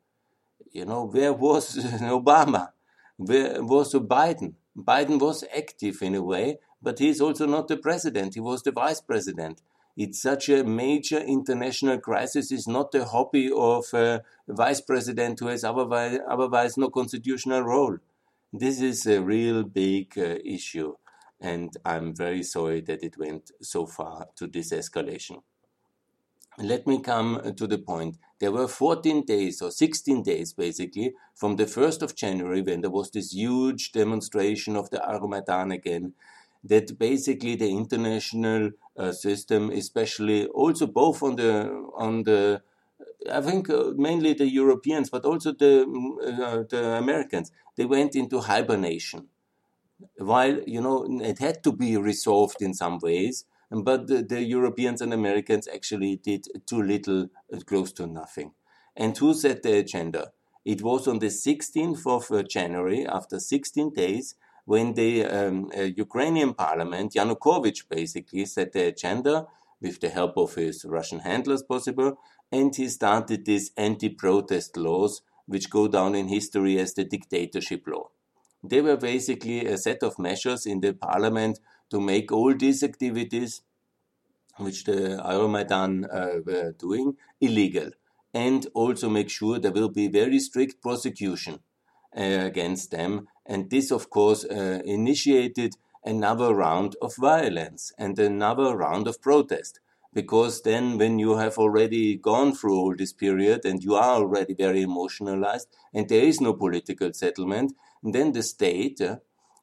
You 0.73 0.87
know, 0.87 1.05
where 1.05 1.33
was 1.33 1.77
Obama? 2.01 2.71
Where 3.17 3.63
was 3.63 3.95
Biden? 3.95 4.55
Biden 4.77 5.21
was 5.21 5.45
active 5.57 6.03
in 6.03 6.15
a 6.15 6.23
way, 6.23 6.59
but 6.81 6.99
he 6.99 7.09
is 7.09 7.21
also 7.21 7.47
not 7.47 7.69
the 7.69 7.77
president. 7.77 8.35
He 8.35 8.41
was 8.41 8.63
the 8.63 8.73
vice 8.73 9.01
president. 9.01 9.61
It's 9.97 10.23
such 10.23 10.49
a 10.49 10.65
major 10.65 11.19
international 11.19 11.99
crisis. 11.99 12.51
It's 12.51 12.67
not 12.67 12.93
the 12.93 13.05
hobby 13.05 13.51
of 13.55 13.85
a 13.93 14.23
vice 14.49 14.81
president 14.81 15.41
who 15.41 15.49
has 15.49 15.65
otherwise, 15.65 16.19
otherwise 16.29 16.79
no 16.79 16.89
constitutional 16.89 17.63
role. 17.63 17.99
This 18.53 18.81
is 18.81 19.07
a 19.07 19.21
real 19.21 19.65
big 19.65 20.13
uh, 20.17 20.37
issue, 20.45 20.95
and 21.41 21.77
I'm 21.85 22.15
very 22.15 22.43
sorry 22.43 22.81
that 22.83 23.03
it 23.03 23.19
went 23.19 23.51
so 23.61 23.87
far 23.87 24.29
to 24.37 24.47
this 24.47 24.73
escalation. 24.73 25.43
Let 26.59 26.87
me 26.87 27.01
come 27.01 27.55
to 27.57 27.67
the 27.67 27.79
point. 27.79 28.19
There 28.39 28.53
were 28.53 28.69
14 28.69 29.25
days 29.25 29.63
or 29.63 29.71
16 29.71 30.23
days 30.23 30.53
basically 30.53 31.15
from 31.35 31.57
the 31.57 31.65
1st 31.65 32.03
of 32.03 32.15
January 32.15 32.61
when 32.61 32.83
there 32.83 32.91
was 32.91 33.11
this 33.11 33.33
huge 33.33 33.93
demonstration 33.93 34.77
of 34.77 34.91
the 34.91 34.99
Euromaidan 34.99 35.73
again 35.73 36.13
that 36.65 36.99
basically 36.99 37.57
the 37.57 37.71
international 37.71 38.71
uh, 38.97 39.13
system, 39.13 39.71
especially 39.71 40.47
also 40.47 40.87
both 40.87 41.23
on 41.23 41.37
the 41.37 41.69
on 41.97 42.23
the 42.25 42.63
I 43.31 43.41
think 43.41 43.71
uh, 43.71 43.93
mainly 43.97 44.35
the 44.35 44.49
Europeans, 44.49 45.11
but 45.11 45.25
also 45.25 45.53
the 45.53 45.83
uh, 46.23 46.65
the 46.69 46.97
Americans, 46.97 47.53
they 47.77 47.85
went 47.85 48.15
into 48.15 48.41
hibernation. 48.41 49.29
While 50.19 50.61
you 50.67 50.81
know 50.81 51.07
it 51.23 51.39
had 51.39 51.63
to 51.65 51.73
be 51.73 51.97
resolved 51.97 52.61
in 52.61 52.75
some 52.75 52.99
ways, 52.99 53.45
but 53.71 54.07
the, 54.07 54.23
the, 54.23 54.43
Europeans 54.43 55.01
and 55.01 55.15
Americans 55.15 55.67
actually 55.73 56.17
did 56.17 56.47
too 56.67 56.83
little, 56.83 57.31
uh, 57.53 57.59
close 57.61 57.93
to 57.93 58.07
nothing. 58.07 58.53
And 58.95 59.17
who 59.17 59.33
set 59.33 59.63
the 59.63 59.79
agenda? 59.79 60.33
It 60.65 60.83
was 60.83 61.09
on 61.09 61.21
the 61.21 61.29
16th 61.29 62.07
of 62.07 62.31
uh, 62.31 62.43
January, 62.43 63.07
after 63.07 63.41
16 63.41 63.95
days, 63.95 64.35
when 64.65 64.95
the 64.95 65.25
um, 65.25 65.71
uh, 65.77 65.83
Ukrainian 65.83 66.55
parliament, 66.55 67.15
Yanukovych 67.15 67.89
basically 67.89 68.47
set 68.47 68.73
the 68.73 68.87
agenda 68.87 69.47
with 69.81 70.01
the 70.01 70.09
help 70.09 70.37
of 70.37 70.55
his 70.55 70.85
Russian 70.85 71.21
handlers 71.21 71.63
possible, 71.63 72.19
and 72.51 72.75
he 72.75 72.89
started 72.89 73.45
these 73.45 73.73
anti-protest 73.77 74.77
laws, 74.77 75.23
which 75.47 75.71
go 75.71 75.89
down 75.89 76.15
in 76.15 76.29
history 76.29 76.79
as 76.79 76.95
the 76.95 77.05
dictatorship 77.05 77.87
law. 77.87 78.11
They 78.63 78.81
were 78.81 78.97
basically 78.97 79.67
a 79.67 79.77
set 79.77 80.03
of 80.05 80.19
measures 80.19 80.67
in 80.67 80.81
the 80.81 80.93
parliament 80.93 81.59
to 81.91 82.01
make 82.01 82.31
all 82.31 82.55
these 82.55 82.85
activities, 82.85 83.63
which 84.59 84.85
the 84.85 85.21
Euromaidan 85.25 86.05
uh, 86.05 86.41
were 86.47 86.73
doing, 86.79 87.17
illegal, 87.41 87.91
and 88.33 88.67
also 88.75 89.09
make 89.09 89.29
sure 89.29 89.59
there 89.59 89.73
will 89.73 89.89
be 89.89 90.09
very 90.09 90.39
strict 90.39 90.81
prosecution 90.81 91.59
uh, 92.17 92.23
against 92.23 92.93
them. 92.93 93.27
And 93.47 93.71
this, 93.71 93.91
of 93.91 94.11
course, 94.11 94.45
uh, 94.45 94.81
initiated 94.85 95.75
another 96.05 96.55
round 96.55 96.97
of 97.01 97.17
violence 97.17 97.93
and 97.99 98.19
another 98.19 98.77
round 98.77 99.07
of 99.09 99.21
protest. 99.21 99.81
Because 100.15 100.63
then, 100.63 100.99
when 100.99 101.19
you 101.19 101.37
have 101.37 101.57
already 101.57 102.17
gone 102.17 102.55
through 102.55 102.77
all 102.77 102.95
this 102.95 103.13
period 103.13 103.65
and 103.65 103.83
you 103.83 103.95
are 103.95 104.17
already 104.17 104.55
very 104.55 104.83
emotionalized 104.83 105.69
and 105.95 106.09
there 106.09 106.25
is 106.25 106.41
no 106.41 106.53
political 106.53 107.13
settlement, 107.13 107.73
then 108.03 108.33
the 108.33 108.43
state 108.43 109.01
uh, 109.01 109.17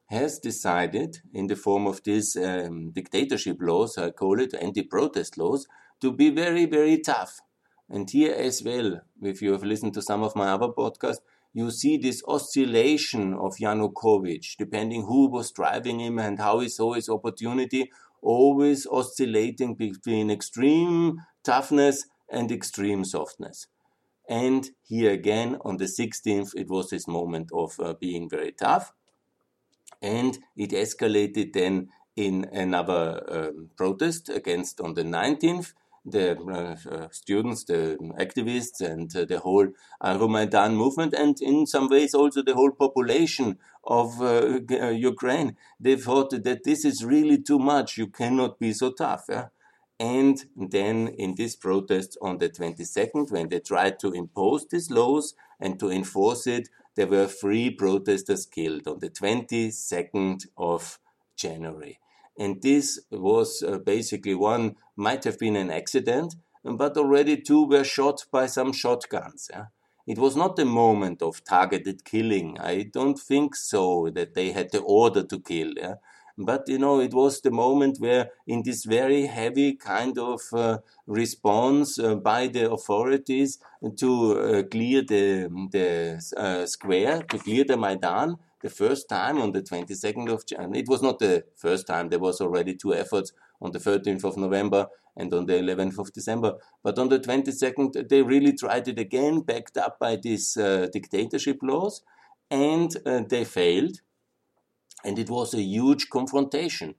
has 0.07 0.39
decided, 0.39 1.19
in 1.33 1.47
the 1.47 1.55
form 1.55 1.85
of 1.85 2.01
these 2.03 2.35
um, 2.35 2.89
dictatorship 2.91 3.57
laws, 3.61 3.95
I 3.97 4.09
call 4.09 4.39
it 4.39 4.55
anti-protest 4.59 5.37
laws, 5.37 5.67
to 6.01 6.11
be 6.11 6.31
very, 6.31 6.65
very 6.65 6.97
tough. 6.97 7.41
And 7.87 8.09
here 8.09 8.33
as 8.33 8.63
well, 8.63 9.01
if 9.21 9.43
you 9.43 9.51
have 9.51 9.63
listened 9.63 9.93
to 9.95 10.01
some 10.01 10.23
of 10.23 10.35
my 10.35 10.49
other 10.49 10.69
podcasts, 10.69 11.19
you 11.53 11.71
see 11.71 11.97
this 11.97 12.21
oscillation 12.27 13.33
of 13.33 13.55
Yanukovych, 13.57 14.55
depending 14.57 15.03
who 15.03 15.29
was 15.29 15.51
driving 15.51 15.99
him 15.99 16.19
and 16.19 16.39
how 16.39 16.59
he 16.59 16.69
saw 16.69 16.93
his 16.93 17.09
opportunity, 17.09 17.91
always 18.21 18.85
oscillating 18.85 19.75
between 19.75 20.29
extreme 20.29 21.17
toughness 21.43 22.05
and 22.29 22.51
extreme 22.51 23.03
softness. 23.03 23.67
And 24.27 24.69
here 24.83 25.11
again, 25.11 25.57
on 25.65 25.77
the 25.77 25.85
16th, 25.85 26.51
it 26.55 26.69
was 26.69 26.91
this 26.91 27.07
moment 27.07 27.49
of 27.51 27.79
uh, 27.79 27.93
being 27.99 28.29
very 28.29 28.51
tough 28.51 28.93
and 30.01 30.37
it 30.55 30.71
escalated 30.71 31.53
then 31.53 31.89
in 32.15 32.45
another 32.51 33.23
um, 33.29 33.69
protest 33.77 34.29
against 34.29 34.81
on 34.81 34.93
the 34.93 35.03
19th 35.03 35.73
the 36.05 36.37
uh, 36.91 37.07
students, 37.11 37.63
the 37.65 37.97
activists, 38.19 38.81
and 38.81 39.15
uh, 39.15 39.25
the 39.25 39.39
whole 39.39 39.67
Euromaidan 40.03 40.75
movement, 40.75 41.13
and 41.13 41.39
in 41.41 41.65
some 41.65 41.89
ways 41.89 42.13
also 42.13 42.41
the 42.41 42.55
whole 42.55 42.71
population 42.71 43.57
of 43.83 44.21
uh, 44.21 44.59
Ukraine. 44.89 45.55
They 45.79 45.95
thought 45.95 46.31
that 46.31 46.63
this 46.63 46.85
is 46.85 47.03
really 47.03 47.41
too 47.41 47.59
much. 47.59 47.97
You 47.97 48.07
cannot 48.07 48.59
be 48.59 48.73
so 48.73 48.91
tough. 48.91 49.25
Yeah? 49.29 49.47
And 49.99 50.45
then 50.55 51.09
in 51.09 51.35
this 51.35 51.55
protest 51.55 52.17
on 52.21 52.37
the 52.37 52.49
22nd, 52.49 53.31
when 53.31 53.49
they 53.49 53.59
tried 53.59 53.99
to 53.99 54.13
impose 54.13 54.65
these 54.67 54.89
laws 54.89 55.35
and 55.59 55.77
to 55.79 55.91
enforce 55.91 56.47
it, 56.47 56.69
there 56.95 57.07
were 57.07 57.27
three 57.27 57.69
protesters 57.69 58.45
killed 58.45 58.87
on 58.87 58.99
the 58.99 59.09
22nd 59.09 60.47
of 60.57 60.99
January. 61.35 61.99
And 62.39 62.61
this 62.61 62.99
was 63.11 63.61
uh, 63.61 63.79
basically 63.79 64.33
one 64.33 64.77
might 64.95 65.25
have 65.25 65.37
been 65.37 65.57
an 65.57 65.69
accident, 65.69 66.35
but 66.63 66.97
already 66.97 67.35
two 67.41 67.67
were 67.67 67.83
shot 67.83 68.25
by 68.31 68.45
some 68.47 68.71
shotguns. 68.71 69.49
Yeah? 69.51 69.65
It 70.07 70.17
was 70.17 70.35
not 70.37 70.57
a 70.57 70.65
moment 70.65 71.21
of 71.21 71.43
targeted 71.43 72.05
killing. 72.05 72.57
I 72.59 72.83
don't 72.83 73.19
think 73.19 73.55
so 73.55 74.09
that 74.15 74.33
they 74.35 74.51
had 74.53 74.71
the 74.71 74.79
order 74.79 75.23
to 75.23 75.39
kill. 75.39 75.73
Yeah? 75.75 75.95
But 76.37 76.69
you 76.69 76.77
know, 76.77 77.01
it 77.01 77.13
was 77.13 77.41
the 77.41 77.51
moment 77.51 77.97
where, 77.99 78.31
in 78.47 78.63
this 78.63 78.85
very 78.85 79.25
heavy 79.25 79.73
kind 79.73 80.17
of 80.17 80.39
uh, 80.53 80.77
response 81.05 81.99
uh, 81.99 82.15
by 82.15 82.47
the 82.47 82.71
authorities 82.71 83.59
to 83.97 84.39
uh, 84.39 84.63
clear 84.63 85.01
the 85.01 85.49
the 85.71 86.23
uh, 86.37 86.65
square, 86.65 87.23
to 87.23 87.37
clear 87.37 87.65
the 87.65 87.75
Maidan, 87.75 88.37
the 88.61 88.69
first 88.69 89.09
time 89.09 89.39
on 89.41 89.51
the 89.51 89.61
22nd 89.61 90.31
of 90.31 90.45
January. 90.45 90.79
It 90.79 90.87
was 90.87 91.01
not 91.01 91.19
the 91.19 91.45
first 91.55 91.87
time. 91.87 92.09
There 92.09 92.19
was 92.19 92.41
already 92.41 92.75
two 92.75 92.93
efforts 92.93 93.31
on 93.61 93.71
the 93.71 93.79
13th 93.79 94.23
of 94.23 94.37
November 94.37 94.87
and 95.15 95.33
on 95.33 95.45
the 95.45 95.53
11th 95.53 95.99
of 95.99 96.13
December. 96.13 96.55
But 96.83 96.99
on 96.99 97.09
the 97.09 97.19
22nd, 97.19 98.09
they 98.09 98.21
really 98.21 98.53
tried 98.53 98.87
it 98.87 98.99
again, 98.99 99.41
backed 99.41 99.77
up 99.77 99.99
by 99.99 100.15
these 100.15 100.57
uh, 100.57 100.87
dictatorship 100.91 101.59
laws, 101.61 102.01
and 102.49 102.95
uh, 103.05 103.21
they 103.27 103.45
failed 103.45 104.01
and 105.03 105.17
it 105.17 105.29
was 105.29 105.53
a 105.53 105.61
huge 105.61 106.09
confrontation. 106.09 106.95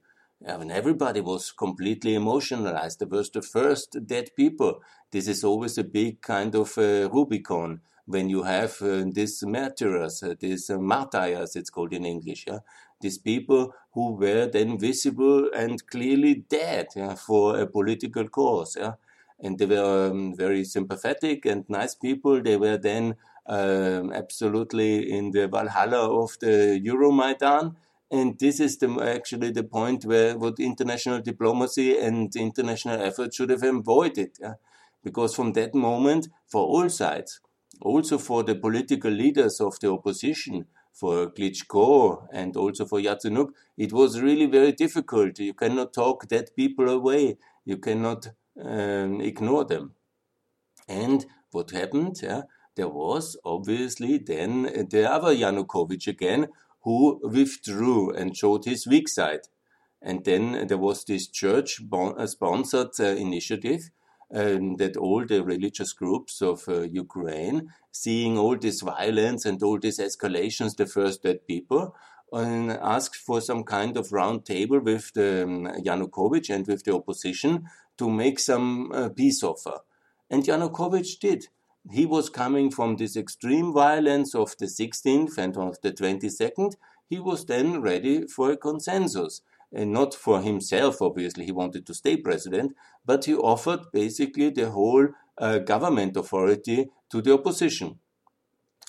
I 0.47 0.57
mean, 0.57 0.71
everybody 0.71 1.21
was 1.21 1.51
completely 1.51 2.15
emotionalized. 2.15 2.99
There 2.99 3.07
was 3.07 3.29
the 3.29 3.43
first 3.43 3.95
dead 4.07 4.31
people. 4.35 4.81
This 5.11 5.27
is 5.27 5.43
always 5.43 5.77
a 5.77 5.83
big 5.83 6.21
kind 6.21 6.55
of 6.55 6.75
uh, 6.77 7.09
Rubicon 7.11 7.81
when 8.05 8.29
you 8.29 8.43
have 8.43 8.81
uh, 8.81 9.03
these 9.11 9.43
martyrs, 9.43 10.23
uh, 10.23 10.35
these 10.39 10.69
uh, 10.69 10.77
martyrs, 10.77 11.55
it's 11.55 11.69
called 11.69 11.93
in 11.93 12.05
English. 12.05 12.45
Yeah? 12.47 12.59
These 12.99 13.19
people 13.19 13.73
who 13.93 14.13
were 14.13 14.47
then 14.47 14.77
visible 14.79 15.49
and 15.53 15.85
clearly 15.87 16.45
dead 16.49 16.87
yeah, 16.95 17.15
for 17.15 17.59
a 17.59 17.67
political 17.67 18.27
cause. 18.27 18.77
Yeah? 18.79 18.93
And 19.39 19.57
they 19.57 19.65
were 19.65 20.11
um, 20.11 20.35
very 20.35 20.63
sympathetic 20.63 21.45
and 21.45 21.65
nice 21.67 21.95
people. 21.95 22.41
They 22.41 22.57
were 22.57 22.77
then 22.77 23.15
um, 23.47 24.11
absolutely 24.13 25.11
in 25.11 25.31
the 25.31 25.47
Valhalla 25.47 26.09
of 26.21 26.37
the 26.39 26.79
Euromaidan 26.85 27.75
and 28.11 28.37
this 28.39 28.59
is 28.59 28.77
the, 28.77 28.89
actually 29.01 29.51
the 29.51 29.63
point 29.63 30.03
where 30.03 30.37
what 30.37 30.59
international 30.59 31.21
diplomacy 31.21 31.97
and 31.97 32.35
international 32.35 33.01
effort 33.01 33.33
should 33.33 33.49
have 33.49 33.63
avoided. 33.63 34.31
Yeah? 34.39 34.55
Because 35.01 35.33
from 35.33 35.53
that 35.53 35.73
moment, 35.73 36.27
for 36.45 36.61
all 36.61 36.89
sides, 36.89 37.39
also 37.81 38.17
for 38.17 38.43
the 38.43 38.55
political 38.55 39.11
leaders 39.11 39.59
of 39.59 39.79
the 39.79 39.91
opposition, 39.91 40.65
for 40.93 41.31
Klitschko 41.31 42.27
and 42.31 42.55
also 42.55 42.85
for 42.85 42.99
Yatsenyuk, 42.99 43.49
it 43.77 43.93
was 43.93 44.21
really 44.21 44.45
very 44.45 44.71
difficult. 44.71 45.39
You 45.39 45.53
cannot 45.53 45.93
talk 45.93 46.27
dead 46.27 46.49
people 46.55 46.89
away. 46.89 47.37
You 47.65 47.77
cannot 47.77 48.27
um, 48.61 49.21
ignore 49.21 49.65
them. 49.65 49.93
And 50.87 51.25
what 51.51 51.71
happened? 51.71 52.19
Yeah, 52.21 52.43
there 52.75 52.89
was 52.89 53.37
obviously 53.45 54.17
then 54.17 54.87
the 54.89 55.09
other 55.09 55.33
Yanukovych 55.33 56.07
again, 56.07 56.47
who 56.83 57.19
withdrew 57.23 58.11
and 58.11 58.35
showed 58.35 58.65
his 58.65 58.87
weak 58.87 59.07
side. 59.07 59.47
And 60.01 60.25
then 60.25 60.67
there 60.67 60.79
was 60.79 61.05
this 61.05 61.27
church 61.27 61.79
uh, 61.93 62.25
sponsored 62.25 62.99
uh, 62.99 63.05
initiative 63.05 63.91
um, 64.33 64.75
that 64.77 64.97
all 64.97 65.25
the 65.25 65.43
religious 65.43 65.93
groups 65.93 66.41
of 66.41 66.67
uh, 66.67 66.81
Ukraine, 66.81 67.73
seeing 67.91 68.37
all 68.37 68.57
this 68.57 68.81
violence 68.81 69.45
and 69.45 69.61
all 69.61 69.79
these 69.79 69.99
escalations, 69.99 70.77
the 70.77 70.85
first 70.85 71.23
dead 71.23 71.45
people, 71.47 71.95
and 72.31 72.71
asked 72.71 73.17
for 73.17 73.41
some 73.41 73.63
kind 73.63 73.97
of 73.97 74.13
round 74.13 74.45
table 74.45 74.79
with 74.79 75.11
the 75.13 75.43
um, 75.43 75.65
Yanukovych 75.85 76.49
and 76.49 76.65
with 76.65 76.83
the 76.83 76.95
opposition 76.95 77.65
to 77.97 78.09
make 78.09 78.39
some 78.39 78.91
uh, 78.93 79.09
peace 79.09 79.43
offer. 79.43 79.79
And 80.29 80.43
Yanukovych 80.43 81.19
did. 81.19 81.47
He 81.89 82.05
was 82.05 82.29
coming 82.29 82.71
from 82.71 82.95
this 82.95 83.17
extreme 83.17 83.73
violence 83.73 84.33
of 84.35 84.55
the 84.57 84.67
16th 84.67 85.37
and 85.37 85.57
of 85.57 85.81
the 85.81 85.91
22nd. 85.91 86.75
He 87.09 87.19
was 87.19 87.45
then 87.45 87.81
ready 87.81 88.27
for 88.27 88.51
a 88.51 88.57
consensus. 88.57 89.41
And 89.73 89.93
not 89.93 90.13
for 90.13 90.41
himself, 90.41 91.01
obviously, 91.01 91.45
he 91.45 91.51
wanted 91.51 91.85
to 91.85 91.93
stay 91.93 92.17
president, 92.17 92.73
but 93.05 93.25
he 93.25 93.35
offered 93.35 93.91
basically 93.93 94.49
the 94.49 94.69
whole 94.69 95.07
uh, 95.37 95.59
government 95.59 96.17
authority 96.17 96.89
to 97.09 97.21
the 97.21 97.33
opposition. 97.33 97.99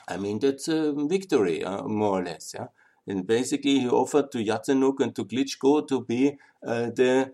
I 0.09 0.17
mean, 0.17 0.41
that's 0.41 0.69
a 0.69 0.93
victory, 0.93 1.65
uh, 1.65 1.85
more 1.85 2.21
or 2.21 2.25
less. 2.25 2.53
Yeah? 2.55 2.67
And 3.07 3.27
basically, 3.27 3.81
he 3.81 3.89
offered 3.89 4.33
to 4.33 4.39
Yatsenyuk 4.39 5.01
and 5.01 5.15
to 5.15 5.25
Klitschko 5.25 5.87
to 5.89 6.05
be 6.05 6.37
uh, 6.67 6.91
the 6.95 7.33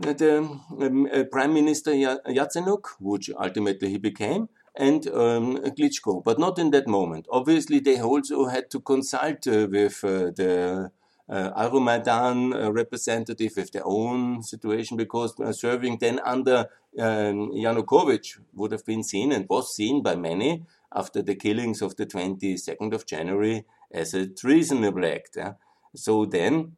the 0.00 0.38
um, 0.38 1.08
uh, 1.12 1.24
Prime 1.30 1.54
Minister 1.54 1.92
Yatsenyuk, 1.92 2.86
which 2.98 3.30
ultimately 3.38 3.90
he 3.90 3.98
became, 3.98 4.48
and 4.74 5.06
um, 5.08 5.58
Klitschko, 5.58 6.24
but 6.24 6.38
not 6.38 6.58
in 6.58 6.70
that 6.70 6.88
moment. 6.88 7.26
Obviously, 7.30 7.78
they 7.78 8.00
also 8.00 8.46
had 8.46 8.70
to 8.70 8.80
consult 8.80 9.46
uh, 9.46 9.68
with 9.70 10.02
uh, 10.02 10.30
the 10.34 10.90
uh, 11.28 11.50
uh, 11.56 12.72
representative 12.72 13.52
with 13.56 13.72
their 13.72 13.86
own 13.86 14.42
situation 14.42 14.96
because 14.96 15.38
uh, 15.40 15.52
serving 15.52 15.98
then 15.98 16.20
under 16.24 16.68
um, 16.98 17.52
Yanukovych 17.52 18.38
would 18.54 18.72
have 18.72 18.84
been 18.84 19.02
seen 19.02 19.32
and 19.32 19.46
was 19.48 19.74
seen 19.74 20.02
by 20.02 20.14
many 20.14 20.64
after 20.94 21.22
the 21.22 21.34
killings 21.34 21.80
of 21.82 21.96
the 21.96 22.06
22nd 22.06 22.92
of 22.92 23.06
January 23.06 23.64
as 23.92 24.14
a 24.14 24.26
treasonable 24.26 25.04
act. 25.06 25.36
Yeah? 25.36 25.54
So 25.94 26.24
then, 26.24 26.76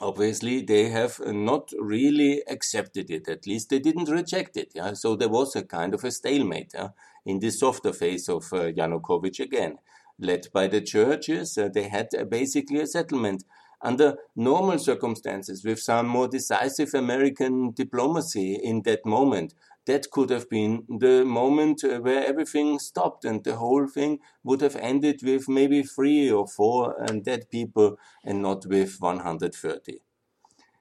obviously, 0.00 0.62
they 0.62 0.88
have 0.90 1.20
not 1.26 1.72
really 1.78 2.42
accepted 2.48 3.10
it. 3.10 3.28
At 3.28 3.46
least 3.46 3.70
they 3.70 3.78
didn't 3.78 4.08
reject 4.08 4.56
it. 4.56 4.72
Yeah? 4.74 4.94
So 4.94 5.16
there 5.16 5.28
was 5.28 5.56
a 5.56 5.62
kind 5.62 5.94
of 5.94 6.04
a 6.04 6.10
stalemate 6.10 6.72
yeah? 6.74 6.88
in 7.24 7.38
the 7.38 7.50
softer 7.50 7.92
phase 7.92 8.28
of 8.28 8.52
uh, 8.52 8.72
Yanukovych 8.72 9.40
again. 9.40 9.78
Led 10.18 10.48
by 10.52 10.66
the 10.66 10.82
churches, 10.82 11.56
uh, 11.56 11.68
they 11.72 11.88
had 11.88 12.08
uh, 12.14 12.24
basically 12.24 12.80
a 12.80 12.86
settlement 12.86 13.44
under 13.82 14.16
normal 14.36 14.78
circumstances 14.78 15.64
with 15.64 15.78
some 15.78 16.06
more 16.06 16.28
decisive 16.28 16.94
American 16.94 17.72
diplomacy 17.72 18.54
in 18.54 18.82
that 18.82 19.04
moment 19.06 19.54
that 19.86 20.10
could 20.10 20.30
have 20.30 20.48
been 20.48 20.84
the 20.88 21.24
moment 21.24 21.82
uh, 21.84 21.98
where 21.98 22.24
everything 22.24 22.78
stopped 22.78 23.24
and 23.24 23.42
the 23.44 23.56
whole 23.56 23.86
thing 23.88 24.18
would 24.44 24.60
have 24.60 24.76
ended 24.76 25.20
with 25.22 25.48
maybe 25.48 25.82
three 25.82 26.30
or 26.30 26.46
four 26.46 26.94
dead 27.22 27.50
people 27.50 27.98
and 28.24 28.42
not 28.42 28.66
with 28.66 29.00
130. 29.00 30.00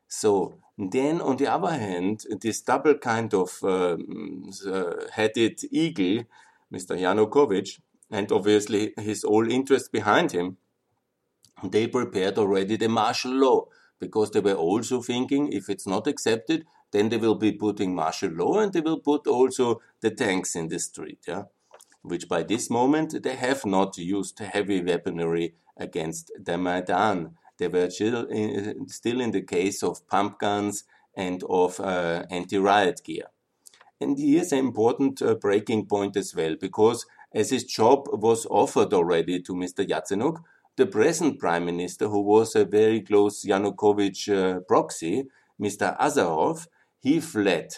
So 0.08 0.56
then, 0.78 1.22
on 1.22 1.38
the 1.38 1.48
other 1.48 1.72
hand, 1.72 2.24
this 2.42 2.62
double 2.62 2.96
kind 2.96 3.34
of 3.34 3.52
um, 3.64 4.50
uh, 4.68 4.94
headed 5.12 5.60
eagle, 5.72 6.24
Mr. 6.74 6.98
Yanukovych, 6.98 7.80
and 8.12 8.32
obviously 8.32 8.94
his 8.98 9.24
whole 9.24 9.50
interest 9.50 9.92
behind 9.92 10.32
him, 10.32 10.58
they 11.64 11.88
prepared 11.88 12.38
already 12.38 12.76
the 12.78 12.90
martial 12.90 13.32
law 13.32 13.66
because 14.00 14.32
they 14.32 14.40
were 14.40 14.54
also 14.54 15.02
thinking 15.02 15.52
if 15.52 15.70
it's 15.70 15.88
not 15.88 16.08
accepted, 16.08 16.66
then 16.92 17.10
they 17.10 17.18
will 17.18 17.36
be 17.36 17.52
putting 17.52 17.94
martial 17.94 18.32
law 18.32 18.60
and 18.60 18.74
they 18.74 18.82
will 18.82 19.00
put 19.00 19.28
also 19.28 19.82
the 20.02 20.10
tanks 20.10 20.56
in 20.56 20.70
the 20.70 20.80
street, 20.80 21.20
yeah? 21.28 21.44
which 22.02 22.28
by 22.30 22.44
this 22.44 22.70
moment 22.70 23.24
they 23.24 23.36
have 23.36 23.66
not 23.66 23.98
used 23.98 24.40
heavy 24.40 24.82
weaponry 24.82 25.56
against 25.78 26.32
the 26.40 26.58
Maidan. 26.58 27.36
They 27.58 27.68
were 27.68 27.90
still 27.90 28.26
in, 28.30 29.32
the 29.32 29.46
case 29.46 29.84
of 29.84 30.08
pump 30.08 30.40
guns 30.40 30.86
and 31.16 31.44
of 31.50 31.80
uh, 31.80 32.24
anti-riot 32.30 33.02
gear. 33.04 33.26
And 34.00 34.18
here's 34.18 34.54
an 34.54 34.60
important 34.60 35.22
uh, 35.22 35.36
breaking 35.36 35.88
point 35.88 36.16
as 36.16 36.34
well, 36.34 36.56
because 36.60 37.06
as 37.34 37.50
his 37.50 37.66
job 37.66 38.08
was 38.14 38.48
offered 38.50 38.94
already 38.94 39.42
to 39.42 39.54
Mr. 39.54 39.86
Yatsenyuk, 39.86 40.42
the 40.80 40.88
present 40.88 41.38
prime 41.40 41.66
minister, 41.66 42.08
who 42.08 42.22
was 42.22 42.56
a 42.56 42.64
very 42.64 43.02
close 43.02 43.46
Yanukovych 43.46 44.30
uh, 44.30 44.62
proxy, 44.62 45.28
Mr. 45.62 45.96
Azarov, 46.00 46.68
he 47.02 47.20
fled. 47.20 47.74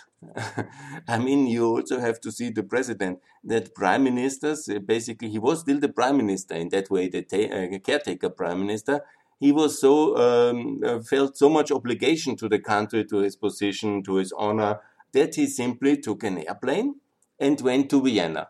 I 1.07 1.17
mean, 1.17 1.47
you 1.47 1.65
also 1.65 1.99
have 1.99 2.21
to 2.21 2.31
see 2.31 2.51
the 2.51 2.61
president 2.61 3.19
that 3.43 3.73
prime 3.73 4.03
ministers, 4.03 4.69
uh, 4.69 4.77
basically, 4.79 5.29
he 5.29 5.39
was 5.39 5.61
still 5.61 5.79
the 5.79 5.89
prime 5.89 6.17
minister 6.17 6.53
in 6.53 6.69
that 6.69 6.91
way, 6.91 7.09
the 7.09 7.23
uh, 7.25 7.79
caretaker 7.79 8.29
prime 8.29 8.59
minister. 8.59 9.01
He 9.39 9.51
was 9.51 9.81
so, 9.81 10.15
um, 10.17 10.81
uh, 10.85 10.99
felt 10.99 11.35
so 11.35 11.49
much 11.49 11.71
obligation 11.71 12.35
to 12.37 12.47
the 12.47 12.59
country, 12.59 13.03
to 13.05 13.17
his 13.17 13.35
position, 13.35 14.03
to 14.03 14.17
his 14.17 14.31
honor, 14.31 14.79
that 15.13 15.33
he 15.33 15.47
simply 15.47 15.97
took 15.97 16.23
an 16.23 16.37
airplane 16.47 16.95
and 17.39 17.59
went 17.61 17.89
to 17.89 18.03
Vienna. 18.03 18.49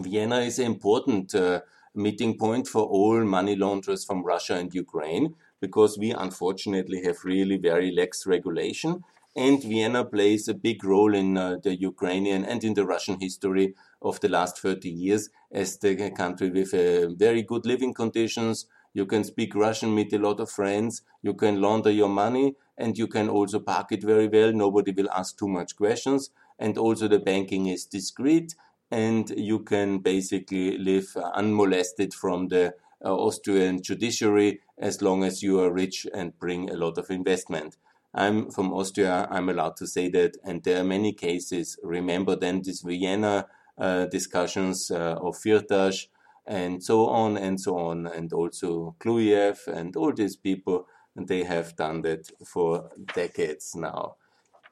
Vienna 0.00 0.38
is 0.38 0.58
an 0.58 0.64
important 0.64 1.34
uh, 1.34 1.60
meeting 1.94 2.36
point 2.38 2.66
for 2.68 2.82
all 2.84 3.24
money 3.24 3.56
launderers 3.56 4.04
from 4.04 4.24
Russia 4.24 4.54
and 4.54 4.74
Ukraine 4.74 5.34
because 5.60 5.98
we 5.98 6.10
unfortunately 6.10 7.02
have 7.04 7.24
really 7.24 7.56
very 7.56 7.90
lax 7.90 8.26
regulation 8.26 9.04
and 9.36 9.62
Vienna 9.62 10.04
plays 10.04 10.46
a 10.48 10.54
big 10.54 10.84
role 10.84 11.14
in 11.14 11.36
uh, 11.36 11.56
the 11.62 11.74
Ukrainian 11.74 12.44
and 12.44 12.62
in 12.62 12.74
the 12.74 12.86
Russian 12.86 13.18
history 13.20 13.74
of 14.00 14.20
the 14.20 14.28
last 14.28 14.58
30 14.60 14.88
years 14.88 15.28
as 15.50 15.78
the 15.78 16.10
country 16.10 16.50
with 16.50 16.72
uh, 16.72 17.08
very 17.14 17.42
good 17.42 17.66
living 17.66 17.94
conditions. 17.94 18.66
You 18.92 19.06
can 19.06 19.24
speak 19.24 19.56
Russian, 19.56 19.94
meet 19.94 20.12
a 20.12 20.18
lot 20.18 20.38
of 20.38 20.50
friends, 20.50 21.02
you 21.22 21.34
can 21.34 21.60
launder 21.60 21.90
your 21.90 22.08
money, 22.08 22.54
and 22.78 22.96
you 22.96 23.08
can 23.08 23.28
also 23.28 23.58
park 23.58 23.90
it 23.90 24.04
very 24.04 24.28
well. 24.28 24.52
Nobody 24.52 24.92
will 24.92 25.10
ask 25.10 25.36
too 25.36 25.48
much 25.48 25.74
questions. 25.76 26.30
And 26.56 26.78
also 26.78 27.08
the 27.08 27.18
banking 27.18 27.66
is 27.66 27.84
discreet, 27.86 28.54
and 28.90 29.30
you 29.30 29.60
can 29.60 29.98
basically 29.98 30.78
live 30.78 31.16
unmolested 31.34 32.14
from 32.14 32.48
the 32.48 32.74
uh, 33.04 33.14
Austrian 33.14 33.82
judiciary 33.82 34.60
as 34.78 35.02
long 35.02 35.24
as 35.24 35.42
you 35.42 35.60
are 35.60 35.72
rich 35.72 36.06
and 36.14 36.38
bring 36.38 36.70
a 36.70 36.76
lot 36.76 36.98
of 36.98 37.10
investment. 37.10 37.76
I'm 38.14 38.50
from 38.50 38.72
Austria, 38.72 39.26
I'm 39.30 39.48
allowed 39.48 39.76
to 39.78 39.86
say 39.86 40.08
that. 40.10 40.36
And 40.44 40.62
there 40.62 40.80
are 40.80 40.84
many 40.84 41.12
cases. 41.12 41.78
Remember 41.82 42.36
then 42.36 42.62
these 42.62 42.82
Vienna 42.82 43.46
uh, 43.76 44.06
discussions 44.06 44.90
uh, 44.90 45.16
of 45.20 45.36
Firtash 45.36 46.06
and 46.46 46.82
so 46.82 47.06
on 47.08 47.36
and 47.36 47.60
so 47.60 47.76
on, 47.78 48.06
and 48.06 48.32
also 48.32 48.94
Kluyev 49.00 49.66
and 49.66 49.96
all 49.96 50.12
these 50.12 50.36
people, 50.36 50.86
and 51.16 51.26
they 51.26 51.42
have 51.44 51.74
done 51.74 52.02
that 52.02 52.30
for 52.46 52.90
decades 53.14 53.74
now. 53.74 54.16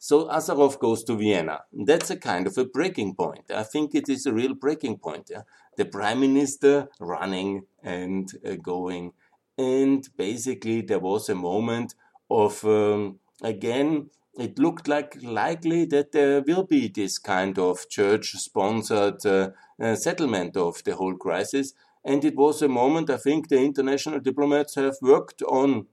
So 0.08 0.26
Azarov 0.28 0.80
goes 0.80 1.04
to 1.04 1.14
Vienna. 1.14 1.60
That's 1.72 2.10
a 2.10 2.16
kind 2.16 2.48
of 2.48 2.58
a 2.58 2.64
breaking 2.64 3.14
point. 3.14 3.52
I 3.54 3.62
think 3.62 3.94
it 3.94 4.08
is 4.08 4.26
a 4.26 4.32
real 4.32 4.52
breaking 4.52 4.98
point. 4.98 5.30
Yeah? 5.30 5.42
The 5.76 5.84
prime 5.84 6.18
minister 6.18 6.88
running 6.98 7.66
and 7.84 8.28
uh, 8.44 8.56
going. 8.56 9.12
And 9.56 10.08
basically, 10.16 10.80
there 10.80 10.98
was 10.98 11.28
a 11.28 11.36
moment 11.36 11.94
of 12.28 12.64
um, 12.64 13.20
again, 13.42 14.10
it 14.36 14.58
looked 14.58 14.88
like 14.88 15.18
likely 15.22 15.84
that 15.84 16.10
there 16.10 16.42
will 16.42 16.64
be 16.64 16.88
this 16.88 17.18
kind 17.18 17.56
of 17.56 17.88
church-sponsored 17.88 19.24
uh, 19.24 19.50
uh, 19.80 19.94
settlement 19.94 20.56
of 20.56 20.82
the 20.82 20.96
whole 20.96 21.14
crisis. 21.14 21.74
And 22.04 22.24
it 22.24 22.34
was 22.34 22.60
a 22.60 22.66
moment 22.68 23.08
I 23.08 23.18
think 23.18 23.48
the 23.48 23.60
international 23.60 24.18
diplomats 24.18 24.74
have 24.74 24.96
worked 25.00 25.42
on, 25.42 25.86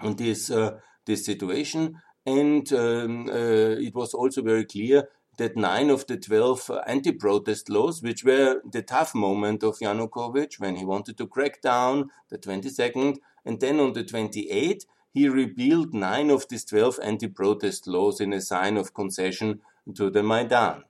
on 0.00 0.16
this 0.16 0.50
uh, 0.50 0.80
this 1.08 1.24
situation, 1.24 2.00
and 2.28 2.72
um, 2.72 3.28
uh, 3.28 3.76
it 3.86 3.94
was 3.94 4.12
also 4.12 4.42
very 4.42 4.64
clear 4.64 5.08
that 5.38 5.56
nine 5.56 5.88
of 5.88 6.06
the 6.06 6.16
12 6.16 6.70
anti-protest 6.86 7.70
laws, 7.70 8.02
which 8.02 8.24
were 8.24 8.60
the 8.70 8.82
tough 8.82 9.14
moment 9.14 9.62
of 9.62 9.78
Yanukovych 9.78 10.60
when 10.60 10.76
he 10.76 10.84
wanted 10.84 11.16
to 11.16 11.26
crack 11.26 11.62
down 11.62 12.10
the 12.28 12.38
22nd, 12.38 13.18
and 13.46 13.60
then 13.60 13.80
on 13.80 13.92
the 13.92 14.04
28th, 14.04 14.84
he 15.14 15.28
repealed 15.28 15.94
nine 15.94 16.28
of 16.30 16.46
these 16.48 16.64
12 16.64 17.00
anti-protest 17.02 17.86
laws 17.86 18.20
in 18.20 18.32
a 18.32 18.40
sign 18.40 18.76
of 18.76 18.92
concession 18.92 19.60
to 19.94 20.10
the 20.10 20.22
Maidan. 20.22 20.82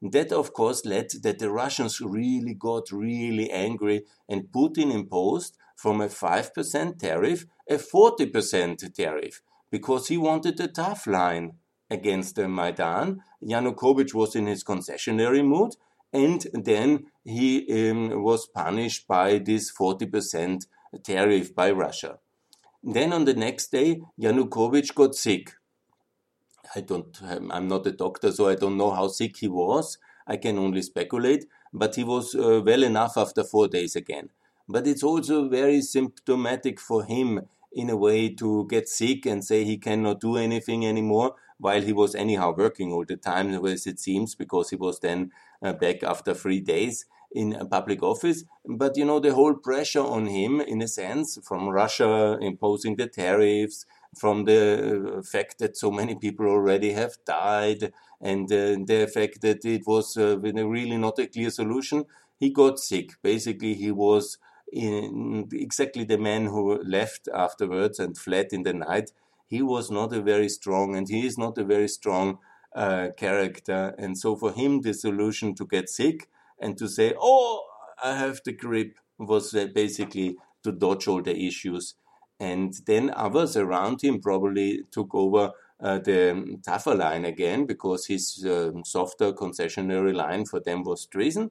That, 0.00 0.30
of 0.32 0.52
course, 0.52 0.84
led 0.84 1.10
that 1.22 1.40
the 1.40 1.50
Russians 1.50 2.00
really 2.00 2.54
got 2.54 2.92
really 2.92 3.50
angry, 3.50 4.04
and 4.28 4.52
Putin 4.52 4.92
imposed 4.94 5.56
from 5.74 6.00
a 6.00 6.08
5% 6.08 6.98
tariff 6.98 7.46
a 7.68 7.74
40% 7.74 8.94
tariff 8.94 9.42
because 9.70 10.08
he 10.08 10.16
wanted 10.16 10.58
a 10.60 10.68
tough 10.68 11.06
line 11.06 11.54
against 11.90 12.36
the 12.36 12.48
Maidan. 12.48 13.22
Yanukovych 13.42 14.14
was 14.14 14.34
in 14.34 14.46
his 14.46 14.64
concessionary 14.64 15.44
mood, 15.44 15.72
and 16.12 16.46
then 16.54 17.06
he 17.24 17.90
um, 17.90 18.22
was 18.22 18.46
punished 18.46 19.06
by 19.06 19.38
this 19.38 19.72
40% 19.72 20.66
tariff 21.04 21.54
by 21.54 21.70
Russia. 21.70 22.18
Then 22.82 23.12
on 23.12 23.24
the 23.24 23.34
next 23.34 23.70
day, 23.72 24.00
Yanukovych 24.20 24.94
got 24.94 25.14
sick. 25.14 25.52
I 26.74 26.80
don't, 26.80 27.18
I'm 27.50 27.68
not 27.68 27.86
a 27.86 27.92
doctor, 27.92 28.30
so 28.30 28.48
I 28.48 28.54
don't 28.54 28.76
know 28.76 28.90
how 28.90 29.08
sick 29.08 29.38
he 29.38 29.48
was. 29.48 29.98
I 30.26 30.36
can 30.36 30.58
only 30.58 30.82
speculate, 30.82 31.46
but 31.72 31.94
he 31.94 32.04
was 32.04 32.34
uh, 32.34 32.62
well 32.64 32.82
enough 32.82 33.16
after 33.16 33.42
four 33.42 33.68
days 33.68 33.96
again. 33.96 34.28
But 34.68 34.86
it's 34.86 35.02
also 35.02 35.48
very 35.48 35.80
symptomatic 35.80 36.78
for 36.78 37.04
him 37.04 37.48
in 37.72 37.90
a 37.90 37.96
way 37.96 38.28
to 38.34 38.66
get 38.68 38.88
sick 38.88 39.26
and 39.26 39.44
say 39.44 39.64
he 39.64 39.78
cannot 39.78 40.20
do 40.20 40.36
anything 40.36 40.86
anymore 40.86 41.34
while 41.58 41.82
he 41.82 41.92
was 41.92 42.14
anyhow 42.14 42.54
working 42.56 42.92
all 42.92 43.04
the 43.04 43.16
time, 43.16 43.52
as 43.66 43.86
it 43.86 43.98
seems, 43.98 44.34
because 44.34 44.70
he 44.70 44.76
was 44.76 45.00
then 45.00 45.32
uh, 45.62 45.72
back 45.72 46.02
after 46.02 46.34
three 46.34 46.60
days 46.60 47.04
in 47.32 47.52
a 47.52 47.66
public 47.66 48.02
office. 48.02 48.44
But 48.64 48.96
you 48.96 49.04
know, 49.04 49.20
the 49.20 49.34
whole 49.34 49.54
pressure 49.54 50.00
on 50.04 50.26
him, 50.26 50.60
in 50.60 50.80
a 50.82 50.88
sense, 50.88 51.38
from 51.46 51.68
Russia 51.68 52.38
imposing 52.40 52.96
the 52.96 53.08
tariffs, 53.08 53.84
from 54.16 54.44
the 54.44 55.18
uh, 55.18 55.22
fact 55.22 55.58
that 55.58 55.76
so 55.76 55.90
many 55.90 56.14
people 56.14 56.46
already 56.46 56.92
have 56.92 57.16
died, 57.26 57.92
and 58.20 58.50
uh, 58.50 58.76
the 58.86 59.10
fact 59.12 59.40
that 59.42 59.64
it 59.64 59.82
was 59.86 60.16
uh, 60.16 60.38
really 60.38 60.96
not 60.96 61.18
a 61.18 61.26
clear 61.26 61.50
solution, 61.50 62.04
he 62.38 62.50
got 62.50 62.78
sick. 62.78 63.20
Basically, 63.22 63.74
he 63.74 63.90
was 63.90 64.38
in 64.72 65.48
exactly 65.52 66.04
the 66.04 66.18
man 66.18 66.46
who 66.46 66.82
left 66.82 67.28
afterwards 67.34 67.98
and 67.98 68.16
fled 68.16 68.48
in 68.52 68.62
the 68.62 68.72
night. 68.74 69.12
He 69.46 69.62
was 69.62 69.90
not 69.90 70.12
a 70.12 70.20
very 70.20 70.48
strong, 70.48 70.94
and 70.94 71.08
he 71.08 71.26
is 71.26 71.38
not 71.38 71.56
a 71.58 71.64
very 71.64 71.88
strong 71.88 72.38
uh, 72.74 73.08
character. 73.16 73.94
And 73.98 74.16
so, 74.18 74.36
for 74.36 74.52
him, 74.52 74.82
the 74.82 74.92
solution 74.94 75.54
to 75.56 75.66
get 75.66 75.88
sick 75.88 76.28
and 76.60 76.76
to 76.78 76.88
say, 76.88 77.14
"Oh, 77.18 77.64
I 78.02 78.16
have 78.16 78.40
the 78.44 78.52
grip," 78.52 78.98
was 79.18 79.54
uh, 79.54 79.66
basically 79.74 80.36
to 80.64 80.72
dodge 80.72 81.08
all 81.08 81.22
the 81.22 81.36
issues. 81.36 81.94
And 82.40 82.74
then 82.86 83.10
others 83.16 83.56
around 83.56 84.02
him 84.02 84.20
probably 84.20 84.84
took 84.92 85.14
over 85.14 85.52
uh, 85.80 85.98
the 85.98 86.58
tougher 86.64 86.94
line 86.94 87.24
again 87.24 87.66
because 87.66 88.06
his 88.06 88.44
uh, 88.44 88.72
softer 88.84 89.32
concessionary 89.32 90.14
line 90.14 90.44
for 90.44 90.60
them 90.60 90.82
was 90.84 91.06
treason. 91.06 91.50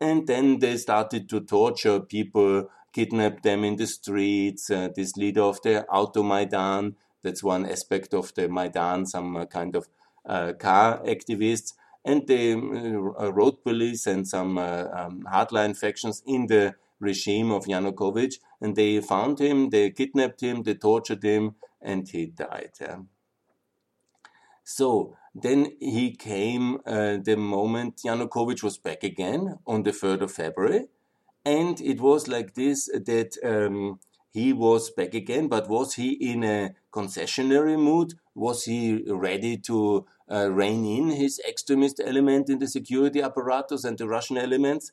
And 0.00 0.26
then 0.26 0.60
they 0.60 0.76
started 0.76 1.28
to 1.30 1.40
torture 1.40 2.00
people, 2.00 2.70
kidnap 2.92 3.42
them 3.42 3.64
in 3.64 3.76
the 3.76 3.86
streets. 3.86 4.70
Uh, 4.70 4.88
this 4.94 5.16
leader 5.16 5.42
of 5.42 5.60
the 5.62 5.84
Auto 5.86 6.22
Maidan, 6.22 6.96
that's 7.22 7.42
one 7.42 7.66
aspect 7.66 8.14
of 8.14 8.32
the 8.34 8.48
Maidan, 8.48 9.06
some 9.06 9.36
uh, 9.36 9.46
kind 9.46 9.74
of 9.74 9.88
uh, 10.24 10.52
car 10.52 11.00
activists, 11.04 11.72
and 12.04 12.26
the 12.26 12.54
uh, 12.54 13.32
road 13.32 13.62
police 13.64 14.06
and 14.06 14.26
some 14.26 14.56
uh, 14.56 14.84
um, 14.92 15.26
hardline 15.30 15.76
factions 15.76 16.22
in 16.26 16.46
the 16.46 16.74
regime 17.00 17.50
of 17.50 17.64
Yanukovych. 17.66 18.38
And 18.60 18.76
they 18.76 19.00
found 19.00 19.40
him, 19.40 19.70
they 19.70 19.90
kidnapped 19.90 20.40
him, 20.40 20.62
they 20.62 20.74
tortured 20.74 21.24
him, 21.24 21.56
and 21.82 22.08
he 22.08 22.26
died. 22.26 22.70
Yeah. 22.80 22.98
So 24.64 25.17
then 25.34 25.72
he 25.80 26.14
came 26.14 26.78
uh, 26.86 27.18
the 27.22 27.36
moment 27.36 28.02
Yanukovych 28.04 28.62
was 28.62 28.78
back 28.78 29.02
again 29.02 29.58
on 29.66 29.82
the 29.82 29.90
3rd 29.90 30.22
of 30.22 30.32
February. 30.32 30.86
And 31.44 31.80
it 31.80 32.00
was 32.00 32.28
like 32.28 32.54
this 32.54 32.86
that 32.86 33.36
um, 33.44 34.00
he 34.30 34.52
was 34.52 34.90
back 34.90 35.14
again, 35.14 35.48
but 35.48 35.68
was 35.68 35.94
he 35.94 36.12
in 36.12 36.44
a 36.44 36.74
concessionary 36.92 37.78
mood? 37.78 38.14
Was 38.34 38.64
he 38.64 39.02
ready 39.08 39.56
to 39.58 40.06
uh, 40.30 40.50
rein 40.50 40.84
in 40.84 41.10
his 41.10 41.40
extremist 41.48 42.00
element 42.04 42.50
in 42.50 42.58
the 42.58 42.68
security 42.68 43.22
apparatus 43.22 43.84
and 43.84 43.96
the 43.96 44.06
Russian 44.06 44.36
elements? 44.36 44.92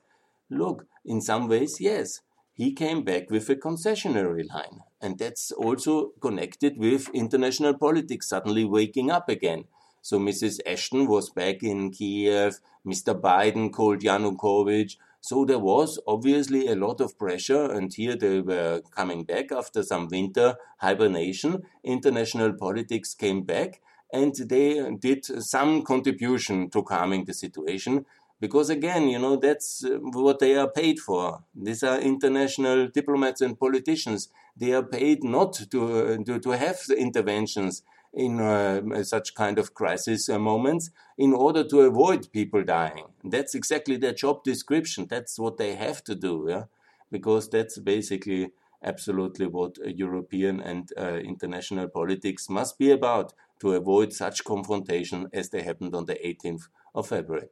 Look, 0.50 0.86
in 1.04 1.22
some 1.22 1.48
ways, 1.48 1.78
yes. 1.80 2.22
He 2.54 2.72
came 2.72 3.04
back 3.04 3.30
with 3.30 3.50
a 3.50 3.56
concessionary 3.56 4.48
line. 4.50 4.80
And 5.02 5.20
that's 5.20 5.52
also 5.52 6.14
connected 6.22 6.78
with 6.78 7.10
international 7.14 7.74
politics 7.78 8.30
suddenly 8.30 8.64
waking 8.64 9.12
up 9.12 9.28
again. 9.28 9.66
So 10.06 10.20
Mrs. 10.20 10.60
Ashton 10.68 11.08
was 11.08 11.32
back 11.32 11.64
in 11.64 11.90
Kiev. 11.90 12.60
Mr. 12.86 13.20
Biden 13.20 13.74
called 13.74 14.02
Yanukovych. 14.02 14.98
So 15.20 15.46
there 15.46 15.58
was 15.58 15.98
obviously 16.06 16.68
a 16.68 16.76
lot 16.76 17.02
of 17.02 17.18
pressure, 17.18 17.72
and 17.72 17.92
here 17.92 18.16
they 18.16 18.40
were 18.40 18.84
coming 18.92 19.24
back 19.24 19.52
after 19.52 19.82
some 19.82 20.08
winter 20.08 20.58
hibernation. 20.78 21.64
International 21.84 22.54
politics 22.54 23.16
came 23.16 23.42
back, 23.42 23.82
and 24.14 24.36
they 24.36 24.96
did 25.00 25.26
some 25.26 25.82
contribution 25.82 26.70
to 26.70 26.84
calming 26.84 27.26
the 27.26 27.34
situation. 27.34 28.06
Because 28.40 28.70
again, 28.70 29.08
you 29.08 29.18
know, 29.18 29.38
that's 29.38 29.84
uh, 29.84 29.98
what 30.02 30.38
they 30.38 30.56
are 30.56 30.70
paid 30.70 31.00
for. 31.00 31.42
These 31.56 31.82
are 31.82 32.00
international 32.00 32.90
diplomats 32.90 33.42
and 33.42 33.60
politicians. 33.60 34.30
They 34.56 34.72
are 34.74 34.84
paid 34.84 35.24
not 35.24 35.54
to, 35.72 35.80
uh, 35.98 36.18
to, 36.26 36.40
to 36.40 36.50
have 36.52 36.78
interventions 36.96 37.82
in 38.16 38.40
uh, 38.40 39.04
such 39.04 39.36
kind 39.36 39.60
of 39.60 39.74
crisis 39.74 40.30
uh, 40.30 40.40
moments 40.40 40.90
in 41.18 41.34
order 41.34 41.64
to 41.66 41.82
avoid 41.82 42.32
people 42.32 42.64
dying. 42.64 43.06
That's 43.24 43.54
exactly 43.54 43.98
their 43.98 44.14
job 44.14 44.44
description. 44.44 45.06
That's 45.10 45.38
what 45.38 45.58
they 45.58 45.76
have 45.76 46.04
to 46.06 46.16
do, 46.16 46.48
yeah? 46.50 46.64
because 47.12 47.50
that's 47.50 47.78
basically 47.78 48.52
absolutely 48.84 49.48
what 49.48 49.78
European 49.86 50.62
and 50.62 50.92
uh, 50.98 51.18
international 51.18 51.88
politics 51.90 52.50
must 52.50 52.78
be 52.78 52.92
about 52.92 53.34
to 53.60 53.74
avoid 53.74 54.14
such 54.14 54.44
confrontation 54.44 55.28
as 55.34 55.50
they 55.50 55.64
happened 55.64 55.94
on 55.94 56.06
the 56.06 56.16
18th 56.16 56.64
of 56.94 57.08
February. 57.08 57.48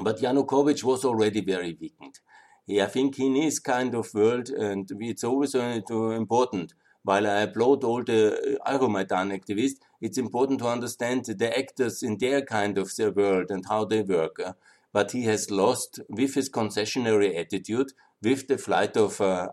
But 0.00 0.20
Yanukovych 0.20 0.84
was 0.84 1.04
already 1.04 1.40
very 1.40 1.76
weakened. 1.80 2.20
Yeah, 2.66 2.84
I 2.84 2.88
think 2.88 3.18
in 3.18 3.34
his 3.34 3.58
kind 3.58 3.94
of 3.94 4.12
world, 4.14 4.48
and 4.48 4.90
it's 5.00 5.24
always 5.24 5.54
uh, 5.54 5.80
important 5.90 6.74
while 7.06 7.24
I 7.24 7.42
applaud 7.42 7.84
all 7.84 8.02
the 8.02 8.58
Euromaidan 8.66 9.30
activists, 9.38 9.78
it's 10.00 10.18
important 10.18 10.58
to 10.58 10.66
understand 10.66 11.24
the 11.26 11.56
actors 11.56 12.02
in 12.02 12.18
their 12.18 12.42
kind 12.42 12.76
of 12.78 12.96
their 12.96 13.12
world 13.12 13.46
and 13.50 13.64
how 13.64 13.84
they 13.84 14.02
work. 14.02 14.40
Uh, 14.44 14.54
but 14.92 15.12
he 15.12 15.22
has 15.22 15.48
lost 15.48 16.00
with 16.08 16.34
his 16.34 16.50
concessionary 16.50 17.38
attitude, 17.38 17.92
with 18.22 18.48
the 18.48 18.58
flight 18.58 18.96
of 18.96 19.20
uh, 19.20 19.46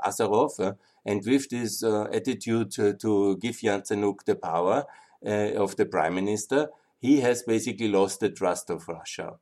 and 1.05 1.21
with 1.27 1.49
this 1.49 1.83
attitude 1.83 2.71
to, 2.71 3.37
give 3.37 3.57
Yatsenyuk 3.57 4.23
the 4.25 4.35
power 4.35 4.85
of 5.23 5.75
the 5.75 5.85
prime 5.85 6.15
minister, 6.15 6.69
he 6.99 7.19
has 7.19 7.43
basically 7.43 7.89
lost 7.89 8.19
the 8.19 8.31
trust 8.31 8.71
of 8.71 8.87
Russia. 8.87 9.33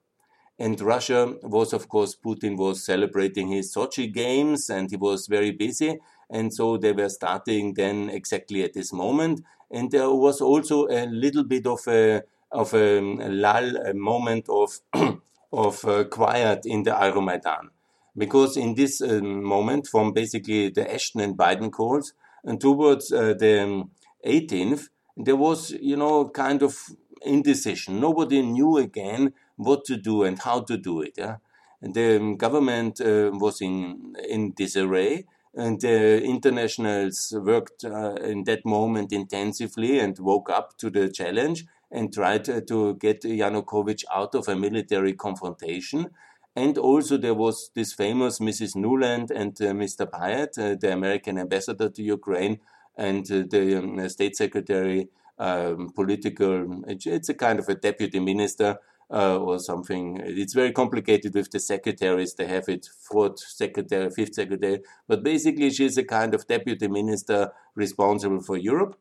And 0.60 0.80
Russia 0.80 1.36
was, 1.42 1.74
of 1.74 1.88
course, 1.88 2.16
Putin 2.16 2.56
was 2.58 2.86
celebrating 2.86 3.48
his 3.48 3.74
Sochi 3.74 4.14
games 4.14 4.70
and 4.70 4.92
he 4.92 4.98
was 4.98 5.28
very 5.28 5.52
busy. 5.52 6.00
And 6.32 6.54
so 6.54 6.78
they 6.78 6.94
were 6.94 7.10
starting 7.10 7.74
then 7.74 8.10
exactly 8.10 8.64
at 8.64 8.74
this 8.74 8.94
moment. 8.94 9.42
And 9.70 9.92
there 9.92 10.10
was 10.10 10.40
also 10.42 10.88
a 10.88 11.06
little 11.06 11.44
bit 11.44 11.68
of 11.68 11.82
a, 11.88 12.24
of 12.52 12.74
a 12.74 13.02
lull, 13.02 13.76
a 13.78 13.94
moment 13.94 14.48
of, 14.50 14.80
of 15.54 15.86
uh, 15.86 16.06
quiet 16.06 16.66
in 16.66 16.84
the 16.84 16.92
Euromaidan. 16.92 17.70
Because 18.18 18.58
in 18.58 18.76
this 18.76 19.02
uh, 19.02 19.20
moment, 19.22 19.88
from 19.88 20.14
basically 20.14 20.70
the 20.70 20.92
Ashton 20.94 21.22
and 21.22 21.38
Biden 21.38 21.72
calls 21.72 22.14
and 22.44 22.60
towards 22.60 23.12
uh, 23.12 23.34
the 23.34 23.86
18th, 24.26 24.88
there 25.18 25.36
was, 25.36 25.72
you 25.72 25.98
know, 25.98 26.30
kind 26.30 26.64
of 26.64 26.78
indecision. 27.22 28.00
Nobody 28.00 28.42
knew 28.42 28.78
again 28.78 29.34
what 29.58 29.86
to 29.86 29.98
do 29.98 30.24
and 30.24 30.40
how 30.40 30.62
to 30.62 30.78
do 30.78 31.02
it. 31.02 31.14
Yeah? 31.18 31.38
The 31.82 32.36
government 32.38 33.02
uh, 33.02 33.32
was 33.34 33.62
in, 33.62 34.16
in 34.28 34.54
disarray 34.54 35.26
and 35.54 35.82
the 35.82 36.24
internationals 36.24 37.34
worked 37.36 37.84
uh, 37.84 38.16
in 38.16 38.46
that 38.46 38.66
moment 38.66 39.12
intensively 39.12 40.00
and 40.00 40.18
woke 40.20 40.50
up 40.50 40.78
to 40.78 40.90
the 40.90 41.10
challenge 41.10 41.66
and 41.92 42.14
tried 42.14 42.50
uh, 42.50 42.62
to 42.62 42.96
get 42.96 43.22
Yanukovych 43.24 44.06
out 44.14 44.34
of 44.34 44.48
a 44.48 44.56
military 44.56 45.14
confrontation. 45.14 46.10
And 46.56 46.78
also 46.78 47.18
there 47.18 47.34
was 47.34 47.70
this 47.76 47.94
famous 47.94 48.40
Mrs. 48.40 48.76
Nuland 48.76 49.32
and 49.32 49.60
uh, 49.62 49.74
Mr. 49.74 50.10
Pyatt, 50.10 50.58
uh, 50.58 50.76
the 50.80 50.94
American 50.94 51.38
ambassador 51.38 51.90
to 51.90 52.02
Ukraine, 52.02 52.60
and 52.98 53.30
uh, 53.32 53.44
the 53.50 53.80
um, 53.80 54.10
state 54.10 54.36
secretary, 54.36 55.10
um, 55.38 55.90
political, 55.94 56.84
it's 56.88 57.30
a 57.30 57.34
kind 57.34 57.60
of 57.60 57.68
a 57.68 57.76
deputy 57.76 58.20
minister 58.20 58.78
uh, 59.12 59.38
or 59.38 59.60
something. 59.60 60.22
It's 60.24 60.54
very 60.54 60.72
complicated 60.72 61.34
with 61.34 61.52
the 61.52 61.60
secretaries. 61.60 62.36
They 62.36 62.48
have 62.48 62.70
it 62.70 62.88
fourth 63.02 63.40
secretary, 63.40 64.10
fifth 64.10 64.36
secretary, 64.36 64.82
but 65.08 65.24
basically 65.24 65.70
she's 65.72 65.98
a 65.98 66.04
kind 66.04 66.34
of 66.34 66.48
deputy 66.48 66.88
minister 66.88 67.52
responsible 67.76 68.42
for 68.42 68.58
Europe. 68.58 68.98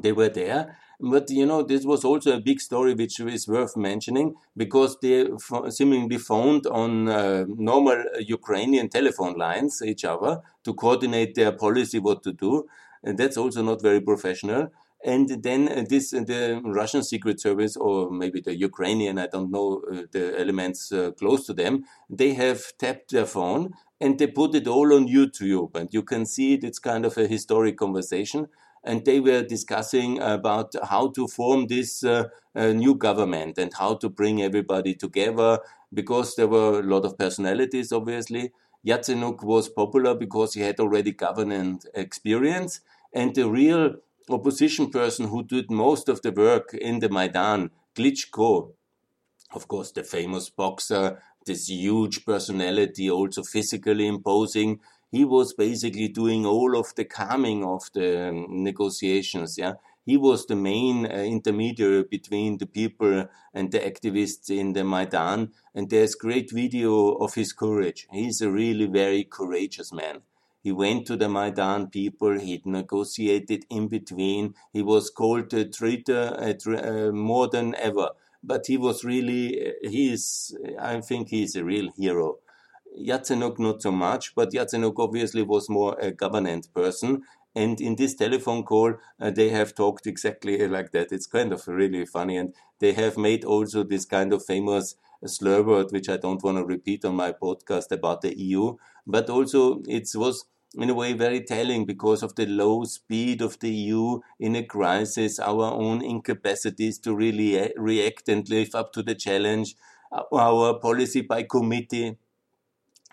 They 0.00 0.12
were 0.12 0.28
there. 0.28 0.76
But 1.00 1.30
you 1.30 1.46
know, 1.46 1.62
this 1.62 1.84
was 1.84 2.04
also 2.04 2.36
a 2.36 2.40
big 2.40 2.60
story 2.60 2.94
which 2.94 3.20
is 3.20 3.46
worth 3.46 3.76
mentioning 3.76 4.34
because 4.56 4.98
they 5.00 5.26
seemingly 5.70 6.18
phoned 6.18 6.66
on 6.66 7.08
uh, 7.08 7.44
normal 7.46 8.02
Ukrainian 8.18 8.88
telephone 8.88 9.34
lines 9.34 9.80
each 9.80 10.04
other 10.04 10.42
to 10.64 10.74
coordinate 10.74 11.36
their 11.36 11.52
policy 11.52 12.00
what 12.00 12.22
to 12.24 12.32
do. 12.32 12.68
And 13.04 13.16
that's 13.16 13.36
also 13.36 13.62
not 13.62 13.80
very 13.80 14.00
professional. 14.00 14.72
And 15.04 15.42
then 15.42 15.68
uh, 15.68 15.84
this 15.88 16.12
uh, 16.12 16.24
the 16.24 16.60
Russian 16.64 17.02
Secret 17.02 17.40
Service 17.40 17.76
or 17.76 18.10
maybe 18.10 18.40
the 18.40 18.56
Ukrainian, 18.56 19.18
I 19.18 19.28
don't 19.28 19.50
know 19.50 19.82
uh, 19.92 20.02
the 20.10 20.38
elements 20.38 20.92
close 21.18 21.46
to 21.46 21.54
them, 21.54 21.84
they 22.10 22.34
have 22.34 22.60
tapped 22.78 23.10
their 23.12 23.26
phone 23.26 23.74
and 24.00 24.18
they 24.18 24.26
put 24.26 24.54
it 24.54 24.66
all 24.66 24.92
on 24.92 25.06
YouTube. 25.06 25.76
And 25.76 25.88
you 25.92 26.02
can 26.02 26.26
see 26.26 26.54
it, 26.54 26.64
it's 26.64 26.78
kind 26.78 27.04
of 27.04 27.16
a 27.16 27.26
historic 27.26 27.76
conversation. 27.76 28.48
and 28.84 29.04
they 29.04 29.20
were 29.20 29.42
discussing 29.42 30.20
about 30.20 30.72
how 30.84 31.08
to 31.08 31.26
form 31.26 31.66
this 31.66 32.04
uh, 32.04 32.24
uh, 32.54 32.72
new 32.72 32.94
government 32.94 33.58
and 33.58 33.74
how 33.74 33.94
to 33.94 34.08
bring 34.08 34.40
everybody 34.42 34.94
together 34.94 35.58
because 35.92 36.36
there 36.36 36.46
were 36.48 36.80
a 36.80 36.82
lot 36.82 37.04
of 37.04 37.18
personalities, 37.18 37.92
obviously. 37.92 38.52
Yatsenyuk 38.86 39.42
was 39.42 39.68
popular 39.68 40.14
because 40.14 40.54
he 40.54 40.60
had 40.60 40.78
already 40.78 41.12
government 41.12 41.84
experience, 41.94 42.80
and 43.12 43.34
the 43.34 43.48
real 43.48 43.96
opposition 44.30 44.90
person 44.90 45.28
who 45.28 45.42
did 45.44 45.70
most 45.70 46.08
of 46.08 46.22
the 46.22 46.32
work 46.32 46.74
in 46.74 47.00
the 47.00 47.08
Maidan, 47.08 47.70
Klitschko, 47.96 48.72
of 49.52 49.68
course, 49.68 49.92
the 49.92 50.04
famous 50.04 50.50
boxer, 50.50 51.22
this 51.46 51.68
huge 51.68 52.24
personality, 52.24 53.10
also 53.10 53.42
physically 53.42 54.06
imposing, 54.06 54.80
he 55.10 55.24
was 55.24 55.54
basically 55.54 56.08
doing 56.08 56.44
all 56.44 56.76
of 56.76 56.94
the 56.94 57.04
calming 57.04 57.64
of 57.64 57.82
the 57.94 58.30
negotiations. 58.48 59.56
Yeah, 59.56 59.74
he 60.04 60.16
was 60.16 60.46
the 60.46 60.56
main 60.56 61.06
uh, 61.06 61.16
intermediary 61.16 62.04
between 62.04 62.58
the 62.58 62.66
people 62.66 63.26
and 63.54 63.72
the 63.72 63.78
activists 63.78 64.50
in 64.50 64.72
the 64.74 64.84
Maidan. 64.84 65.52
And 65.74 65.88
there's 65.88 66.14
great 66.14 66.50
video 66.50 67.12
of 67.12 67.34
his 67.34 67.52
courage. 67.52 68.06
He's 68.10 68.40
a 68.40 68.50
really 68.50 68.86
very 68.86 69.24
courageous 69.24 69.92
man. 69.92 70.22
He 70.68 70.72
went 70.72 71.06
to 71.06 71.16
the 71.16 71.30
Maidan 71.30 71.86
people. 71.86 72.38
He 72.38 72.60
negotiated 72.66 73.64
in 73.70 73.88
between. 73.88 74.54
He 74.70 74.82
was 74.82 75.08
called 75.08 75.54
a 75.54 75.64
traitor 75.64 76.36
uh, 76.38 76.70
uh, 76.70 77.10
more 77.10 77.48
than 77.48 77.74
ever. 77.76 78.10
But 78.42 78.66
he 78.66 78.76
was 78.76 79.02
really, 79.02 79.68
uh, 79.68 79.88
he 79.88 80.12
is, 80.12 80.54
I 80.78 81.00
think 81.00 81.30
he's 81.30 81.56
a 81.56 81.64
real 81.64 81.88
hero. 81.96 82.40
Yatsenyuk 83.00 83.58
not 83.58 83.80
so 83.80 83.90
much, 83.90 84.34
but 84.34 84.52
Yatsenyuk 84.52 84.98
obviously 84.98 85.40
was 85.40 85.70
more 85.70 85.96
a 85.98 86.10
government 86.10 86.68
person. 86.74 87.22
And 87.54 87.80
in 87.80 87.96
this 87.96 88.14
telephone 88.14 88.62
call, 88.62 88.96
uh, 89.18 89.30
they 89.30 89.48
have 89.48 89.74
talked 89.74 90.06
exactly 90.06 90.68
like 90.68 90.92
that. 90.92 91.12
It's 91.12 91.26
kind 91.26 91.50
of 91.54 91.66
really 91.66 92.04
funny. 92.04 92.36
And 92.36 92.54
they 92.78 92.92
have 92.92 93.16
made 93.16 93.42
also 93.42 93.84
this 93.84 94.04
kind 94.04 94.34
of 94.34 94.44
famous 94.44 94.96
slur 95.24 95.62
word, 95.62 95.92
which 95.92 96.10
I 96.10 96.18
don't 96.18 96.42
want 96.42 96.58
to 96.58 96.64
repeat 96.66 97.06
on 97.06 97.14
my 97.14 97.32
podcast 97.32 97.90
about 97.90 98.20
the 98.20 98.38
EU. 98.38 98.76
But 99.06 99.30
also, 99.30 99.80
it 99.88 100.06
was 100.14 100.44
in 100.74 100.90
a 100.90 100.94
way 100.94 101.12
very 101.14 101.40
telling 101.40 101.86
because 101.86 102.22
of 102.22 102.34
the 102.34 102.46
low 102.46 102.84
speed 102.84 103.40
of 103.40 103.58
the 103.60 103.70
EU 103.70 104.20
in 104.38 104.54
a 104.56 104.64
crisis, 104.64 105.38
our 105.38 105.72
own 105.72 106.02
incapacities 106.02 106.98
to 107.00 107.14
really 107.14 107.72
react 107.76 108.28
and 108.28 108.48
live 108.48 108.74
up 108.74 108.92
to 108.92 109.02
the 109.02 109.14
challenge, 109.14 109.76
our 110.32 110.78
policy 110.78 111.22
by 111.22 111.42
committee. 111.42 112.18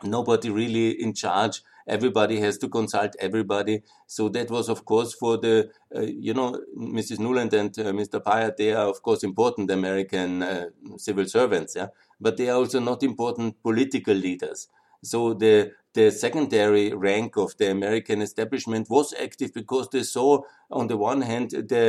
Nobody 0.04 0.50
really 0.50 1.02
in 1.02 1.14
charge. 1.14 1.62
Everybody 1.88 2.40
has 2.42 2.58
to 2.58 2.68
consult 2.68 3.16
everybody. 3.20 3.84
So 4.08 4.28
that 4.30 4.50
was 4.52 4.68
of 4.70 4.84
course 4.86 5.14
for 5.14 5.38
the 5.38 5.70
uh, 5.96 6.02
you 6.02 6.34
know 6.34 6.60
mrs 6.76 7.20
nuland 7.20 7.54
and 7.54 7.78
uh, 7.80 7.92
mr 7.94 8.22
Pyatt 8.22 8.58
they 8.58 8.74
are 8.74 8.90
of 8.90 9.02
course 9.04 9.24
important 9.24 9.70
american 9.70 10.42
uh, 10.42 10.66
civil 10.98 11.26
servants 11.26 11.76
yeah? 11.76 11.88
But 12.20 12.38
they 12.38 12.50
are 12.50 12.58
also 12.58 12.80
not 12.80 13.04
important 13.04 13.62
political 13.62 14.16
leaders. 14.16 14.68
So 15.04 15.34
the 15.36 15.74
the 15.96 16.12
secondary 16.12 16.94
rank 16.94 17.38
of 17.38 17.58
the 17.58 17.72
American 17.72 18.22
establishment 18.22 18.90
was 18.90 19.14
active 19.20 19.54
because 19.54 19.90
they 19.90 20.04
saw, 20.04 20.42
on 20.70 20.88
the 20.88 20.98
one 20.98 21.22
hand, 21.22 21.50
the 21.52 21.84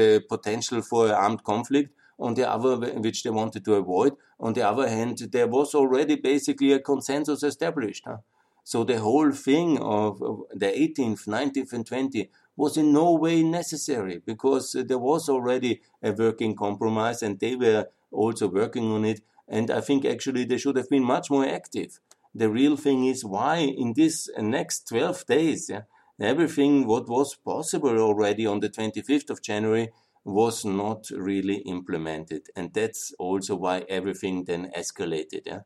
the 0.00 0.24
potential 0.28 0.80
for 0.80 1.12
armed 1.12 1.42
conflict, 1.44 1.90
on 2.18 2.34
the 2.34 2.48
other, 2.48 2.76
which 3.00 3.22
they 3.22 3.30
wanted 3.30 3.64
to 3.64 3.74
avoid. 3.74 4.16
On 4.40 4.52
the 4.52 4.66
other 4.66 4.88
hand, 4.88 5.18
there 5.32 5.46
was 5.46 5.74
already 5.74 6.16
basically 6.16 6.72
a 6.72 6.80
consensus 6.80 7.42
established. 7.42 8.04
Huh? 8.06 8.18
So 8.64 8.84
the 8.84 9.00
whole 9.00 9.32
thing 9.32 9.78
of, 9.78 10.22
of 10.22 10.42
the 10.54 10.66
18th, 10.66 11.26
19th, 11.26 11.72
and 11.72 11.86
20th 11.86 12.28
was 12.56 12.76
in 12.76 12.92
no 12.92 13.12
way 13.14 13.42
necessary 13.42 14.20
because 14.24 14.72
there 14.72 14.98
was 14.98 15.28
already 15.28 15.80
a 16.02 16.12
working 16.12 16.56
compromise 16.56 17.22
and 17.22 17.38
they 17.38 17.54
were 17.54 17.86
also 18.10 18.48
working 18.48 18.90
on 18.90 19.04
it. 19.04 19.20
And 19.46 19.70
I 19.70 19.80
think 19.80 20.04
actually 20.04 20.44
they 20.44 20.58
should 20.58 20.76
have 20.76 20.90
been 20.90 21.04
much 21.04 21.30
more 21.30 21.46
active. 21.46 22.00
The 22.38 22.48
real 22.48 22.76
thing 22.76 23.04
is 23.04 23.24
why 23.24 23.56
in 23.56 23.94
this 23.94 24.30
next 24.38 24.86
12 24.88 25.26
days, 25.26 25.68
yeah, 25.68 25.82
everything 26.20 26.86
what 26.86 27.08
was 27.08 27.34
possible 27.34 27.98
already 27.98 28.46
on 28.46 28.60
the 28.60 28.68
25th 28.68 29.30
of 29.30 29.42
January 29.42 29.90
was 30.24 30.64
not 30.64 31.10
really 31.10 31.56
implemented. 31.74 32.42
And 32.54 32.72
that's 32.72 33.12
also 33.18 33.56
why 33.56 33.84
everything 33.88 34.44
then 34.44 34.70
escalated. 34.70 35.46
Yeah? 35.46 35.62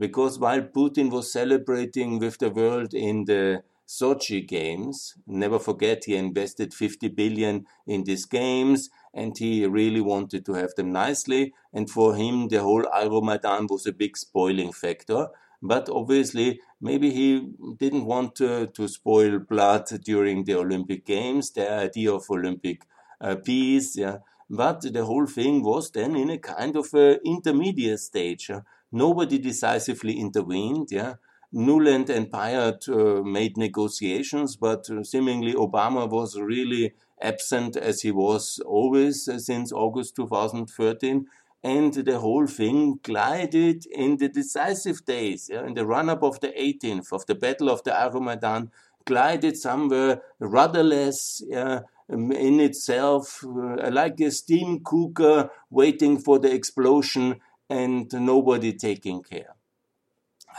Because 0.00 0.40
while 0.40 0.62
Putin 0.62 1.12
was 1.12 1.32
celebrating 1.32 2.18
with 2.18 2.38
the 2.38 2.50
world 2.50 2.92
in 2.92 3.26
the 3.26 3.62
Sochi 3.86 4.44
games, 4.44 5.14
never 5.28 5.60
forget 5.60 6.06
he 6.06 6.16
invested 6.16 6.74
50 6.74 7.06
billion 7.10 7.66
in 7.86 8.02
these 8.02 8.24
games 8.24 8.90
and 9.14 9.38
he 9.38 9.64
really 9.64 10.00
wanted 10.00 10.44
to 10.46 10.54
have 10.54 10.74
them 10.74 10.90
nicely. 10.90 11.54
And 11.72 11.88
for 11.88 12.16
him, 12.16 12.48
the 12.48 12.62
whole 12.62 12.82
Euromaidan 12.82 13.70
was 13.70 13.86
a 13.86 13.92
big 13.92 14.16
spoiling 14.16 14.72
factor. 14.72 15.28
But 15.62 15.88
obviously, 15.88 16.60
maybe 16.80 17.10
he 17.10 17.52
didn't 17.78 18.04
want 18.04 18.34
to, 18.36 18.66
to 18.68 18.88
spoil 18.88 19.38
blood 19.38 19.86
during 20.04 20.44
the 20.44 20.54
Olympic 20.54 21.06
Games. 21.06 21.50
The 21.50 21.70
idea 21.70 22.12
of 22.12 22.30
Olympic 22.30 22.82
uh, 23.20 23.36
peace. 23.36 23.96
Yeah. 23.96 24.18
But 24.48 24.82
the 24.82 25.04
whole 25.04 25.26
thing 25.26 25.62
was 25.62 25.90
then 25.90 26.14
in 26.16 26.30
a 26.30 26.38
kind 26.38 26.76
of 26.76 26.92
a 26.94 27.20
intermediate 27.26 28.00
stage. 28.00 28.50
Nobody 28.92 29.38
decisively 29.38 30.18
intervened. 30.18 30.88
Yeah. 30.90 31.14
Nuland 31.54 32.10
and 32.10 32.30
Pyatt 32.30 32.88
uh, 32.88 33.22
made 33.22 33.56
negotiations, 33.56 34.56
but 34.56 34.90
uh, 34.90 35.02
seemingly 35.02 35.54
Obama 35.54 36.08
was 36.08 36.38
really 36.38 36.92
absent 37.22 37.76
as 37.76 38.02
he 38.02 38.10
was 38.10 38.60
always 38.66 39.28
uh, 39.28 39.38
since 39.38 39.72
August 39.72 40.16
2013. 40.16 41.26
And 41.66 41.92
the 41.92 42.20
whole 42.20 42.46
thing 42.46 43.00
glided 43.02 43.86
in 43.86 44.18
the 44.18 44.28
decisive 44.28 45.04
days, 45.04 45.50
yeah, 45.52 45.66
in 45.66 45.74
the 45.74 45.84
run 45.84 46.08
up 46.08 46.22
of 46.22 46.38
the 46.38 46.52
18th, 46.66 47.12
of 47.12 47.26
the 47.26 47.34
Battle 47.34 47.70
of 47.70 47.82
the 47.82 47.90
Euromaidan, 47.90 48.70
glided 49.04 49.56
somewhere 49.56 50.22
rudderless, 50.38 51.42
yeah, 51.48 51.80
in 52.08 52.60
itself, 52.60 53.42
uh, 53.44 53.90
like 53.90 54.20
a 54.20 54.30
steam 54.30 54.78
cooker 54.84 55.50
waiting 55.68 56.18
for 56.18 56.38
the 56.38 56.52
explosion 56.52 57.40
and 57.68 58.12
nobody 58.12 58.72
taking 58.72 59.24
care. 59.24 59.56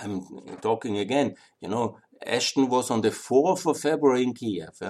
I'm 0.01 0.21
talking 0.61 0.97
again, 0.97 1.35
you 1.61 1.69
know, 1.69 1.99
Ashton 2.25 2.67
was 2.67 2.91
on 2.91 2.99
the 2.99 3.11
4th 3.11 3.65
of 3.65 3.79
February 3.79 4.23
in 4.23 4.33
Kiev. 4.33 4.81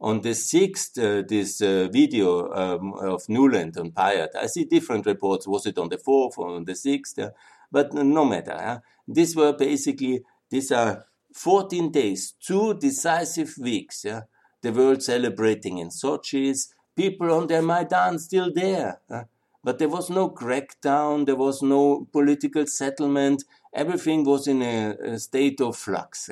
On 0.00 0.20
the 0.20 0.30
6th, 0.30 0.98
uh, 0.98 1.26
this 1.26 1.62
uh, 1.62 1.88
video 1.90 2.50
um, 2.52 2.92
of 2.94 3.26
Nuland 3.28 3.76
and 3.78 3.94
Pyatt, 3.94 4.36
I 4.36 4.46
see 4.46 4.64
different 4.64 5.06
reports. 5.06 5.48
Was 5.48 5.66
it 5.66 5.78
on 5.78 5.88
the 5.88 5.96
4th 5.96 6.36
or 6.36 6.48
on 6.48 6.64
the 6.64 6.72
6th? 6.72 7.30
But 7.72 7.94
no 7.94 8.24
matter. 8.24 8.82
These 9.08 9.36
were 9.36 9.52
basically, 9.52 10.22
these 10.50 10.70
are 10.70 11.06
14 11.32 11.90
days, 11.90 12.34
two 12.40 12.74
decisive 12.74 13.54
weeks. 13.58 14.04
The 14.62 14.72
world 14.72 15.02
celebrating 15.02 15.78
in 15.78 15.88
Sochi's, 15.88 16.74
people 16.94 17.32
on 17.32 17.46
the 17.46 17.62
Maidan 17.62 18.18
still 18.18 18.52
there. 18.52 19.00
But 19.62 19.78
there 19.78 19.88
was 19.88 20.10
no 20.10 20.30
crackdown, 20.30 21.26
there 21.26 21.36
was 21.36 21.62
no 21.62 22.06
political 22.12 22.66
settlement, 22.66 23.44
everything 23.72 24.24
was 24.24 24.46
in 24.46 24.62
a, 24.62 24.96
a 25.02 25.18
state 25.18 25.60
of 25.60 25.76
flux. 25.76 26.30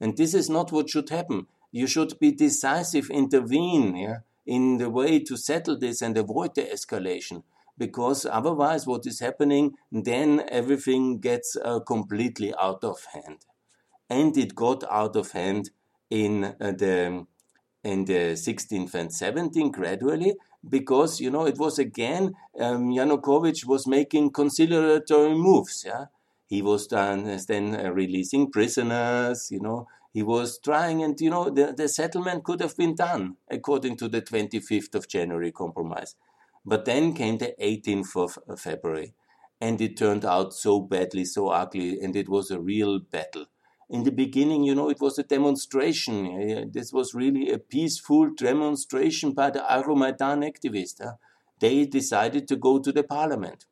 And 0.00 0.16
this 0.16 0.34
is 0.34 0.48
not 0.48 0.72
what 0.72 0.90
should 0.90 1.10
happen. 1.10 1.46
You 1.70 1.86
should 1.86 2.18
be 2.18 2.32
decisive, 2.32 3.10
intervene 3.10 3.96
yeah, 3.96 4.18
in 4.46 4.78
the 4.78 4.90
way 4.90 5.20
to 5.20 5.36
settle 5.36 5.78
this 5.78 6.00
and 6.02 6.16
avoid 6.16 6.54
the 6.54 6.62
escalation. 6.62 7.42
Because 7.76 8.26
otherwise, 8.26 8.86
what 8.86 9.06
is 9.06 9.20
happening, 9.20 9.74
then 9.92 10.42
everything 10.48 11.20
gets 11.20 11.56
uh, 11.56 11.80
completely 11.80 12.52
out 12.60 12.82
of 12.82 13.04
hand. 13.12 13.46
And 14.10 14.36
it 14.36 14.54
got 14.54 14.82
out 14.90 15.14
of 15.14 15.32
hand 15.32 15.70
in 16.10 16.44
uh, 16.44 16.72
the 16.72 17.26
in 17.84 18.04
the 18.06 18.34
16th 18.34 18.94
and 18.94 19.10
17th 19.10 19.72
gradually 19.72 20.34
because 20.68 21.20
you 21.20 21.30
know 21.30 21.46
it 21.46 21.58
was 21.58 21.78
again 21.78 22.34
um, 22.58 22.90
Yanukovych 22.90 23.64
was 23.66 23.86
making 23.86 24.32
conciliatory 24.32 25.34
moves. 25.34 25.84
Yeah, 25.86 26.06
he 26.46 26.62
was 26.62 26.86
done, 26.86 27.38
then 27.46 27.76
uh, 27.76 27.90
releasing 27.90 28.50
prisoners. 28.50 29.48
You 29.50 29.60
know, 29.60 29.86
he 30.18 30.22
was 30.22 30.58
trying, 30.58 31.02
and 31.02 31.20
you 31.20 31.30
know 31.30 31.50
the, 31.50 31.72
the 31.72 31.88
settlement 31.88 32.44
could 32.44 32.60
have 32.60 32.76
been 32.76 32.94
done 32.94 33.36
according 33.50 33.96
to 33.98 34.08
the 34.08 34.22
25th 34.22 34.94
of 34.94 35.08
January 35.08 35.52
compromise. 35.52 36.16
But 36.64 36.84
then 36.84 37.14
came 37.14 37.38
the 37.38 37.54
18th 37.60 38.16
of 38.16 38.38
uh, 38.38 38.56
February, 38.56 39.14
and 39.60 39.80
it 39.80 39.96
turned 39.96 40.24
out 40.24 40.52
so 40.52 40.80
badly, 40.80 41.24
so 41.24 41.48
ugly, 41.48 42.00
and 42.00 42.16
it 42.16 42.28
was 42.28 42.50
a 42.50 42.60
real 42.60 42.98
battle 42.98 43.46
in 43.88 44.04
the 44.04 44.12
beginning, 44.12 44.64
you 44.64 44.74
know, 44.74 44.90
it 44.90 45.00
was 45.00 45.18
a 45.18 45.22
demonstration. 45.22 46.26
Uh, 46.26 46.64
this 46.70 46.92
was 46.92 47.14
really 47.14 47.50
a 47.50 47.58
peaceful 47.58 48.30
demonstration 48.34 49.32
by 49.32 49.50
the 49.50 49.60
Euromaidan 49.60 50.44
activists. 50.44 51.00
They 51.58 51.86
decided 51.86 52.46
to 52.48 52.56
go 52.56 52.78
to 52.78 52.92
the 52.92 53.02
parliament. 53.02 53.64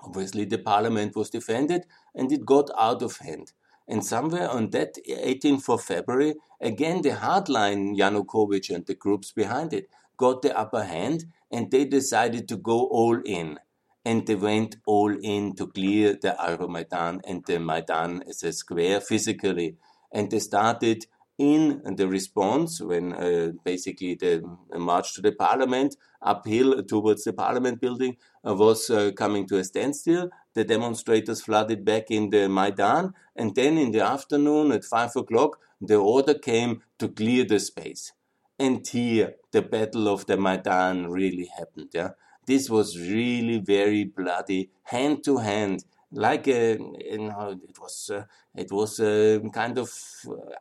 Obviously, 0.00 0.44
the 0.44 0.58
parliament 0.58 1.14
was 1.14 1.28
defended 1.28 1.84
and 2.14 2.32
it 2.32 2.46
got 2.46 2.70
out 2.78 3.02
of 3.02 3.18
hand. 3.18 3.52
And 3.88 4.04
somewhere 4.04 4.50
on 4.50 4.70
that 4.70 4.96
18th 5.08 5.68
of 5.70 5.82
February, 5.82 6.34
again 6.60 7.00
the 7.00 7.10
hardline 7.10 7.96
Yanukovych 7.96 8.74
and 8.74 8.84
the 8.84 8.94
groups 8.94 9.32
behind 9.32 9.72
it 9.72 9.88
got 10.18 10.42
the 10.42 10.56
upper 10.56 10.84
hand 10.84 11.24
and 11.50 11.70
they 11.70 11.86
decided 11.86 12.46
to 12.48 12.56
go 12.56 12.86
all 12.86 13.18
in. 13.24 13.58
And 14.04 14.26
they 14.26 14.34
went 14.34 14.76
all 14.86 15.14
in 15.20 15.54
to 15.56 15.68
clear 15.68 16.18
the 16.20 16.36
Euromaidan 16.38 17.20
and 17.24 17.44
the 17.46 17.58
Maidan 17.58 18.24
as 18.28 18.42
a 18.42 18.52
square 18.52 19.00
physically. 19.00 19.76
And 20.12 20.30
they 20.30 20.38
started 20.38 21.06
in 21.38 21.80
the 21.96 22.08
response 22.08 22.80
when 22.80 23.12
uh, 23.12 23.52
basically 23.64 24.16
the 24.16 24.42
march 24.76 25.14
to 25.14 25.22
the 25.22 25.30
parliament 25.30 25.96
uphill 26.20 26.82
towards 26.82 27.22
the 27.22 27.32
parliament 27.32 27.80
building 27.80 28.16
uh, 28.44 28.54
was 28.54 28.90
uh, 28.90 29.12
coming 29.12 29.46
to 29.46 29.56
a 29.56 29.64
standstill. 29.64 30.30
The 30.54 30.64
demonstrators 30.64 31.42
flooded 31.42 31.84
back 31.84 32.10
in 32.10 32.30
the 32.30 32.48
Maidan, 32.48 33.14
and 33.36 33.54
then 33.54 33.78
in 33.78 33.92
the 33.92 34.00
afternoon 34.00 34.72
at 34.72 34.84
five 34.84 35.14
o'clock, 35.14 35.60
the 35.80 35.96
order 35.96 36.34
came 36.34 36.82
to 36.98 37.08
clear 37.08 37.44
the 37.44 37.60
space. 37.60 38.12
And 38.58 38.84
here, 38.84 39.34
the 39.52 39.62
Battle 39.62 40.08
of 40.08 40.26
the 40.26 40.36
Maidan 40.36 41.08
really 41.08 41.48
happened. 41.56 41.90
Yeah, 41.94 42.10
this 42.46 42.68
was 42.68 42.98
really 42.98 43.58
very 43.58 44.04
bloody, 44.04 44.70
hand 44.84 45.22
to 45.24 45.36
hand 45.36 45.84
like 46.12 46.48
a, 46.48 46.78
you 46.78 47.18
know, 47.18 47.58
it 47.68 47.78
was 47.80 48.10
uh, 48.12 48.24
it 48.54 48.72
was 48.72 49.00
a 49.00 49.40
kind 49.52 49.78
of 49.78 49.90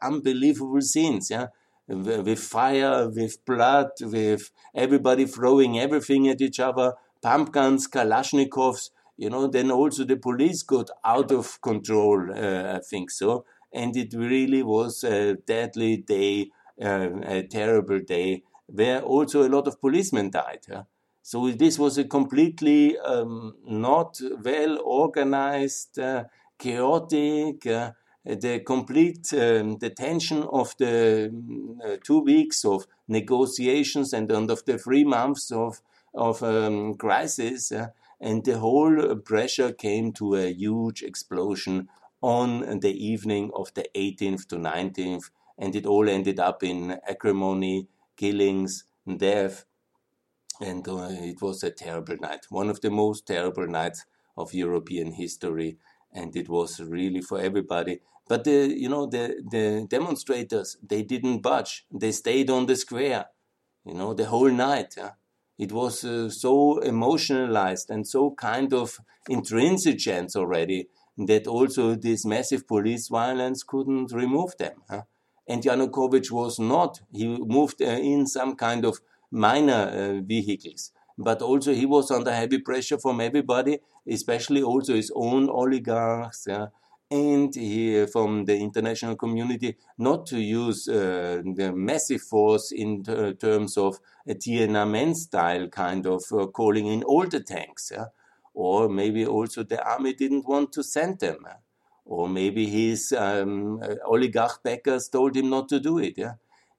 unbelievable 0.01 0.81
scenes, 0.81 1.29
yeah, 1.29 1.47
with 1.87 2.39
fire, 2.39 3.09
with 3.09 3.43
blood, 3.45 3.91
with 4.01 4.51
everybody 4.75 5.25
throwing 5.25 5.79
everything 5.79 6.27
at 6.27 6.41
each 6.41 6.59
other, 6.59 6.93
pump 7.21 7.51
guns, 7.51 7.87
Kalashnikovs, 7.87 8.89
you 9.17 9.29
know. 9.29 9.47
Then 9.47 9.71
also 9.71 10.03
the 10.03 10.17
police 10.17 10.63
got 10.63 10.89
out 11.05 11.31
of 11.31 11.61
control, 11.61 12.29
uh, 12.31 12.75
I 12.77 12.79
think 12.79 13.11
so, 13.11 13.45
and 13.73 13.95
it 13.95 14.13
really 14.13 14.63
was 14.63 15.03
a 15.03 15.35
deadly 15.35 15.97
day, 15.97 16.49
uh, 16.81 17.09
a 17.23 17.43
terrible 17.43 17.99
day, 17.99 18.43
where 18.67 19.01
also 19.01 19.47
a 19.47 19.49
lot 19.49 19.67
of 19.67 19.79
policemen 19.79 20.29
died. 20.29 20.65
Yeah? 20.69 20.83
So 21.27 21.51
this 21.51 21.77
was 21.77 21.97
a 21.97 22.05
completely 22.05 22.97
um, 22.99 23.57
not 23.65 24.17
well 24.45 24.79
organized, 24.81 25.99
uh, 25.99 26.23
chaotic, 26.57 27.67
uh, 27.67 27.91
the 28.23 28.61
complete 28.65 29.33
um, 29.33 29.77
the 29.79 29.89
tension 29.89 30.43
of 30.43 30.73
the 30.77 31.29
uh, 31.83 31.97
two 32.01 32.21
weeks 32.21 32.63
of 32.63 32.87
negotiations 33.09 34.13
and, 34.13 34.31
and 34.31 34.49
of 34.49 34.63
the 34.63 34.77
three 34.77 35.03
months 35.03 35.51
of 35.51 35.81
of 36.13 36.41
um, 36.43 36.93
crisis, 36.93 37.73
uh, 37.73 37.87
and 38.21 38.45
the 38.45 38.59
whole 38.59 39.17
pressure 39.17 39.73
came 39.73 40.13
to 40.13 40.35
a 40.35 40.53
huge 40.53 41.03
explosion 41.03 41.89
on 42.21 42.79
the 42.79 42.95
evening 43.05 43.51
of 43.53 43.73
the 43.73 43.85
18th 43.95 44.47
to 44.47 44.55
19th, 44.55 45.29
and 45.57 45.75
it 45.75 45.85
all 45.85 46.07
ended 46.07 46.39
up 46.39 46.63
in 46.63 46.97
acrimony, 47.05 47.89
killings, 48.15 48.85
and 49.05 49.19
death, 49.19 49.65
and 50.61 50.87
uh, 50.87 51.07
it 51.09 51.41
was 51.41 51.63
a 51.63 51.71
terrible 51.71 52.17
night, 52.19 52.45
one 52.49 52.69
of 52.69 52.81
the 52.81 52.89
most 52.89 53.27
terrible 53.27 53.67
nights 53.67 54.05
of 54.37 54.53
European 54.53 55.11
history, 55.13 55.77
and 56.13 56.35
it 56.35 56.49
was 56.49 56.79
really 56.79 57.21
for 57.21 57.39
everybody. 57.39 57.99
But 58.27 58.43
the 58.43 58.73
you 58.75 58.89
know 58.89 59.05
the 59.05 59.41
the 59.49 59.85
demonstrators 59.89 60.77
they 60.81 61.03
didn't 61.03 61.41
budge; 61.41 61.85
they 61.91 62.11
stayed 62.11 62.49
on 62.49 62.65
the 62.65 62.75
square, 62.75 63.27
you 63.85 63.93
know, 63.93 64.13
the 64.13 64.25
whole 64.25 64.51
night. 64.51 64.95
Yeah? 64.97 65.11
It 65.57 65.71
was 65.71 66.03
uh, 66.03 66.29
so 66.29 66.79
emotionalized 66.79 67.89
and 67.89 68.07
so 68.07 68.31
kind 68.31 68.73
of 68.73 68.99
intransigent 69.27 70.35
already 70.35 70.87
that 71.17 71.47
also 71.47 71.95
this 71.95 72.25
massive 72.25 72.67
police 72.67 73.07
violence 73.07 73.63
couldn't 73.63 74.11
remove 74.11 74.55
them. 74.57 74.83
Huh? 74.89 75.01
And 75.47 75.63
Yanukovych 75.63 76.29
was 76.31 76.59
not. 76.59 77.01
He 77.11 77.25
moved 77.27 77.81
uh, 77.81 77.85
in 77.85 78.27
some 78.27 78.55
kind 78.55 78.85
of 78.85 78.99
minor 79.31 79.73
uh, 79.73 80.21
vehicles. 80.21 80.91
But 81.17 81.41
also 81.41 81.73
he 81.73 81.85
was 81.85 82.11
under 82.11 82.31
heavy 82.31 82.59
pressure 82.59 82.99
from 82.99 83.21
everybody, 83.21 83.79
especially 84.07 84.61
also 84.61 84.93
his 84.93 85.11
own 85.15 85.49
oligarchs. 85.49 86.45
Yeah, 86.47 86.67
and 87.09 87.55
he, 87.55 88.05
from 88.07 88.45
the 88.45 88.57
international 88.57 89.15
community 89.15 89.77
not 89.97 90.25
to 90.27 90.39
use 90.39 90.87
uh, 90.89 91.41
the 91.55 91.71
massive 91.73 92.21
force 92.21 92.71
in 92.71 93.03
ter 93.03 93.33
terms 93.33 93.77
of 93.77 93.99
a 94.27 94.33
Tiananmen 94.33 95.15
style 95.15 95.67
kind 95.69 96.05
of 96.05 96.23
uh, 96.31 96.47
calling 96.47 96.87
in 96.87 97.03
all 97.03 97.25
the 97.25 97.39
tanks. 97.39 97.91
Yeah? 97.93 98.07
Or 98.53 98.89
maybe 98.89 99.25
also 99.25 99.63
the 99.63 99.81
army 99.83 100.13
didn't 100.13 100.47
want 100.47 100.73
to 100.73 100.83
send 100.83 101.19
them. 101.19 101.45
Or 102.05 102.27
maybe 102.27 102.65
his 102.67 103.13
um, 103.13 103.81
uh, 103.81 103.95
oligarch 104.05 104.61
backers 104.63 105.07
told 105.07 105.35
him 105.35 105.49
not 105.49 105.69
to 105.69 105.79
do 105.79 105.99
it. 105.99 106.17
Yeah? 106.17 106.33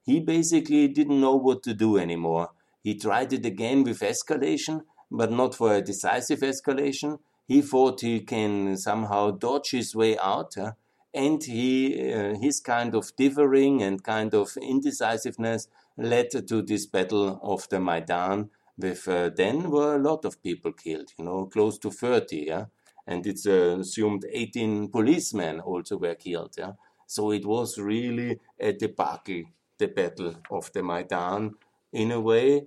He 0.09 0.21
basically 0.21 0.89
didn't 0.89 1.21
know 1.21 1.37
what 1.37 1.63
to 1.63 1.75
do 1.75 1.99
anymore. 1.99 2.49
He 2.83 2.95
tried 2.95 3.35
it 3.35 3.45
again 3.45 3.85
with 3.85 4.01
escalation, 4.01 4.85
but 5.11 5.31
not 5.31 5.55
for 5.55 5.75
a 5.75 5.83
decisive 5.83 6.41
escalation. 6.41 7.19
He 7.47 7.61
thought 7.61 8.01
he 8.01 8.21
can 8.21 8.79
somehow 8.79 9.33
dodge 9.33 9.73
his 9.73 9.95
way 9.95 10.17
out, 10.17 10.55
and 11.13 11.45
he, 11.45 12.11
uh, 12.11 12.39
his 12.39 12.59
kind 12.59 12.95
of 12.95 13.15
differing 13.17 13.83
and 13.83 14.03
kind 14.03 14.33
of 14.33 14.57
indecisiveness 14.63 15.69
led 15.99 16.31
to 16.31 16.63
this 16.63 16.87
battle 16.87 17.39
of 17.43 17.69
the 17.69 17.79
Maidan. 17.79 18.49
With 18.79 19.07
uh, 19.09 19.29
then 19.29 19.71
were 19.71 19.97
a 19.97 19.99
lot 20.11 20.25
of 20.25 20.43
people 20.43 20.73
killed, 20.73 21.13
you 21.19 21.25
know, 21.27 21.45
close 21.47 21.77
to 21.81 21.91
30, 21.91 22.47
yeah, 22.47 22.65
and 23.07 23.27
it's 23.27 23.47
uh, 23.47 23.77
assumed 23.81 24.25
18 24.33 24.89
policemen 24.89 25.61
also 25.61 25.99
were 25.99 26.15
killed, 26.15 26.55
yeah. 26.57 26.73
So 27.07 27.31
it 27.31 27.45
was 27.45 27.79
really 27.79 28.41
a 28.59 28.73
debacle 28.73 29.45
the 29.79 29.89
battle 29.89 30.35
of 30.51 30.73
the 30.73 30.83
Maidan. 30.83 31.55
In 31.93 32.11
a 32.13 32.21
way, 32.21 32.67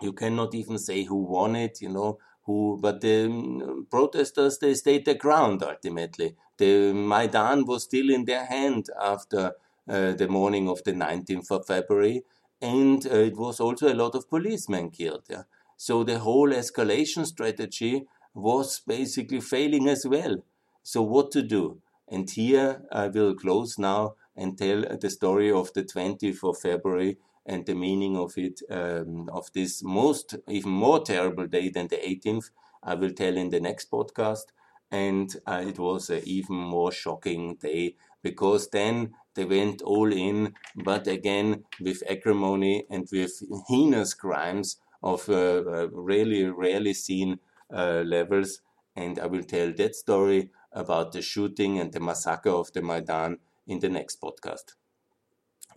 you 0.00 0.12
cannot 0.12 0.54
even 0.54 0.78
say 0.78 1.04
who 1.04 1.16
won 1.16 1.56
it, 1.56 1.80
you 1.80 1.88
know, 1.88 2.18
who, 2.44 2.78
but 2.80 3.00
the 3.00 3.26
um, 3.26 3.86
protesters, 3.90 4.58
they 4.58 4.74
stayed 4.74 5.04
their 5.04 5.14
ground 5.14 5.62
ultimately. 5.62 6.36
The 6.58 6.92
Maidan 6.92 7.66
was 7.66 7.84
still 7.84 8.10
in 8.10 8.24
their 8.24 8.46
hand 8.46 8.88
after 9.00 9.52
uh, 9.88 10.12
the 10.12 10.28
morning 10.28 10.68
of 10.68 10.82
the 10.84 10.92
19th 10.92 11.50
of 11.50 11.66
February, 11.66 12.22
and 12.60 13.06
uh, 13.06 13.16
it 13.16 13.36
was 13.36 13.60
also 13.60 13.92
a 13.92 13.94
lot 13.94 14.14
of 14.14 14.28
policemen 14.28 14.90
killed. 14.90 15.24
Yeah? 15.28 15.42
So 15.76 16.04
the 16.04 16.18
whole 16.18 16.50
escalation 16.50 17.26
strategy 17.26 18.06
was 18.34 18.80
basically 18.80 19.40
failing 19.40 19.88
as 19.88 20.06
well. 20.06 20.36
So 20.82 21.02
what 21.02 21.30
to 21.32 21.42
do? 21.42 21.80
And 22.08 22.28
here 22.28 22.82
I 22.90 23.08
will 23.08 23.34
close 23.34 23.78
now 23.78 24.14
and 24.36 24.56
tell 24.58 24.82
the 25.00 25.10
story 25.10 25.50
of 25.50 25.72
the 25.72 25.84
20th 25.84 26.42
of 26.44 26.58
February 26.58 27.18
and 27.46 27.66
the 27.66 27.74
meaning 27.74 28.16
of 28.16 28.36
it, 28.36 28.60
um, 28.70 29.28
of 29.30 29.52
this 29.52 29.82
most, 29.82 30.36
even 30.48 30.70
more 30.70 31.00
terrible 31.00 31.46
day 31.46 31.68
than 31.68 31.88
the 31.88 32.08
18th, 32.08 32.50
I 32.82 32.94
will 32.94 33.12
tell 33.12 33.36
in 33.36 33.50
the 33.50 33.60
next 33.60 33.90
podcast. 33.90 34.46
And 34.90 35.34
uh, 35.46 35.62
it 35.66 35.78
was 35.78 36.10
an 36.10 36.22
even 36.24 36.56
more 36.56 36.90
shocking 36.92 37.56
day 37.56 37.96
because 38.22 38.68
then 38.70 39.14
they 39.34 39.44
went 39.44 39.82
all 39.82 40.12
in, 40.12 40.54
but 40.74 41.06
again 41.06 41.64
with 41.80 42.02
acrimony 42.08 42.84
and 42.90 43.08
with 43.12 43.42
heinous 43.68 44.14
crimes 44.14 44.76
of 45.02 45.28
uh, 45.28 45.62
uh, 45.66 45.88
really 45.92 46.44
rarely 46.44 46.92
seen 46.92 47.38
uh, 47.72 48.02
levels. 48.04 48.60
And 48.96 49.18
I 49.18 49.26
will 49.26 49.44
tell 49.44 49.72
that 49.72 49.94
story 49.94 50.50
about 50.72 51.12
the 51.12 51.22
shooting 51.22 51.78
and 51.78 51.92
the 51.92 52.00
massacre 52.00 52.50
of 52.50 52.72
the 52.72 52.82
Maidan 52.82 53.38
in 53.66 53.80
the 53.80 53.88
next 53.88 54.20
podcast. 54.20 54.74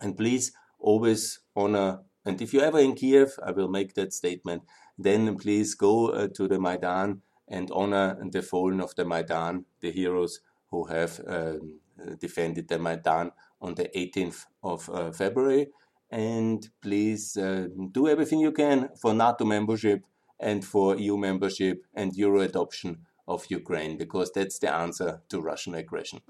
And 0.00 0.16
please 0.16 0.52
always 0.78 1.40
honor, 1.56 2.00
and 2.24 2.40
if 2.40 2.52
you're 2.52 2.64
ever 2.64 2.80
in 2.80 2.94
Kiev, 2.94 3.38
I 3.42 3.52
will 3.52 3.68
make 3.68 3.94
that 3.94 4.12
statement, 4.12 4.62
then 4.98 5.36
please 5.36 5.74
go 5.74 6.08
uh, 6.08 6.28
to 6.34 6.48
the 6.48 6.58
Maidan 6.58 7.22
and 7.48 7.70
honor 7.70 8.16
the 8.30 8.42
fallen 8.42 8.80
of 8.80 8.94
the 8.94 9.04
Maidan, 9.04 9.64
the 9.80 9.90
heroes 9.90 10.40
who 10.70 10.84
have 10.86 11.20
um, 11.26 11.80
defended 12.18 12.68
the 12.68 12.78
Maidan 12.78 13.32
on 13.60 13.74
the 13.74 13.88
18th 13.96 14.46
of 14.62 14.90
uh, 14.90 15.12
February. 15.12 15.68
And 16.10 16.68
please 16.80 17.36
uh, 17.36 17.68
do 17.92 18.08
everything 18.08 18.40
you 18.40 18.52
can 18.52 18.90
for 19.00 19.14
NATO 19.14 19.44
membership 19.44 20.04
and 20.38 20.64
for 20.64 20.96
EU 20.96 21.16
membership 21.16 21.84
and 21.94 22.14
Euro 22.16 22.40
adoption 22.40 22.98
of 23.26 23.46
Ukraine, 23.48 23.96
because 23.96 24.30
that's 24.32 24.58
the 24.58 24.72
answer 24.72 25.22
to 25.28 25.40
Russian 25.40 25.74
aggression. 25.74 26.20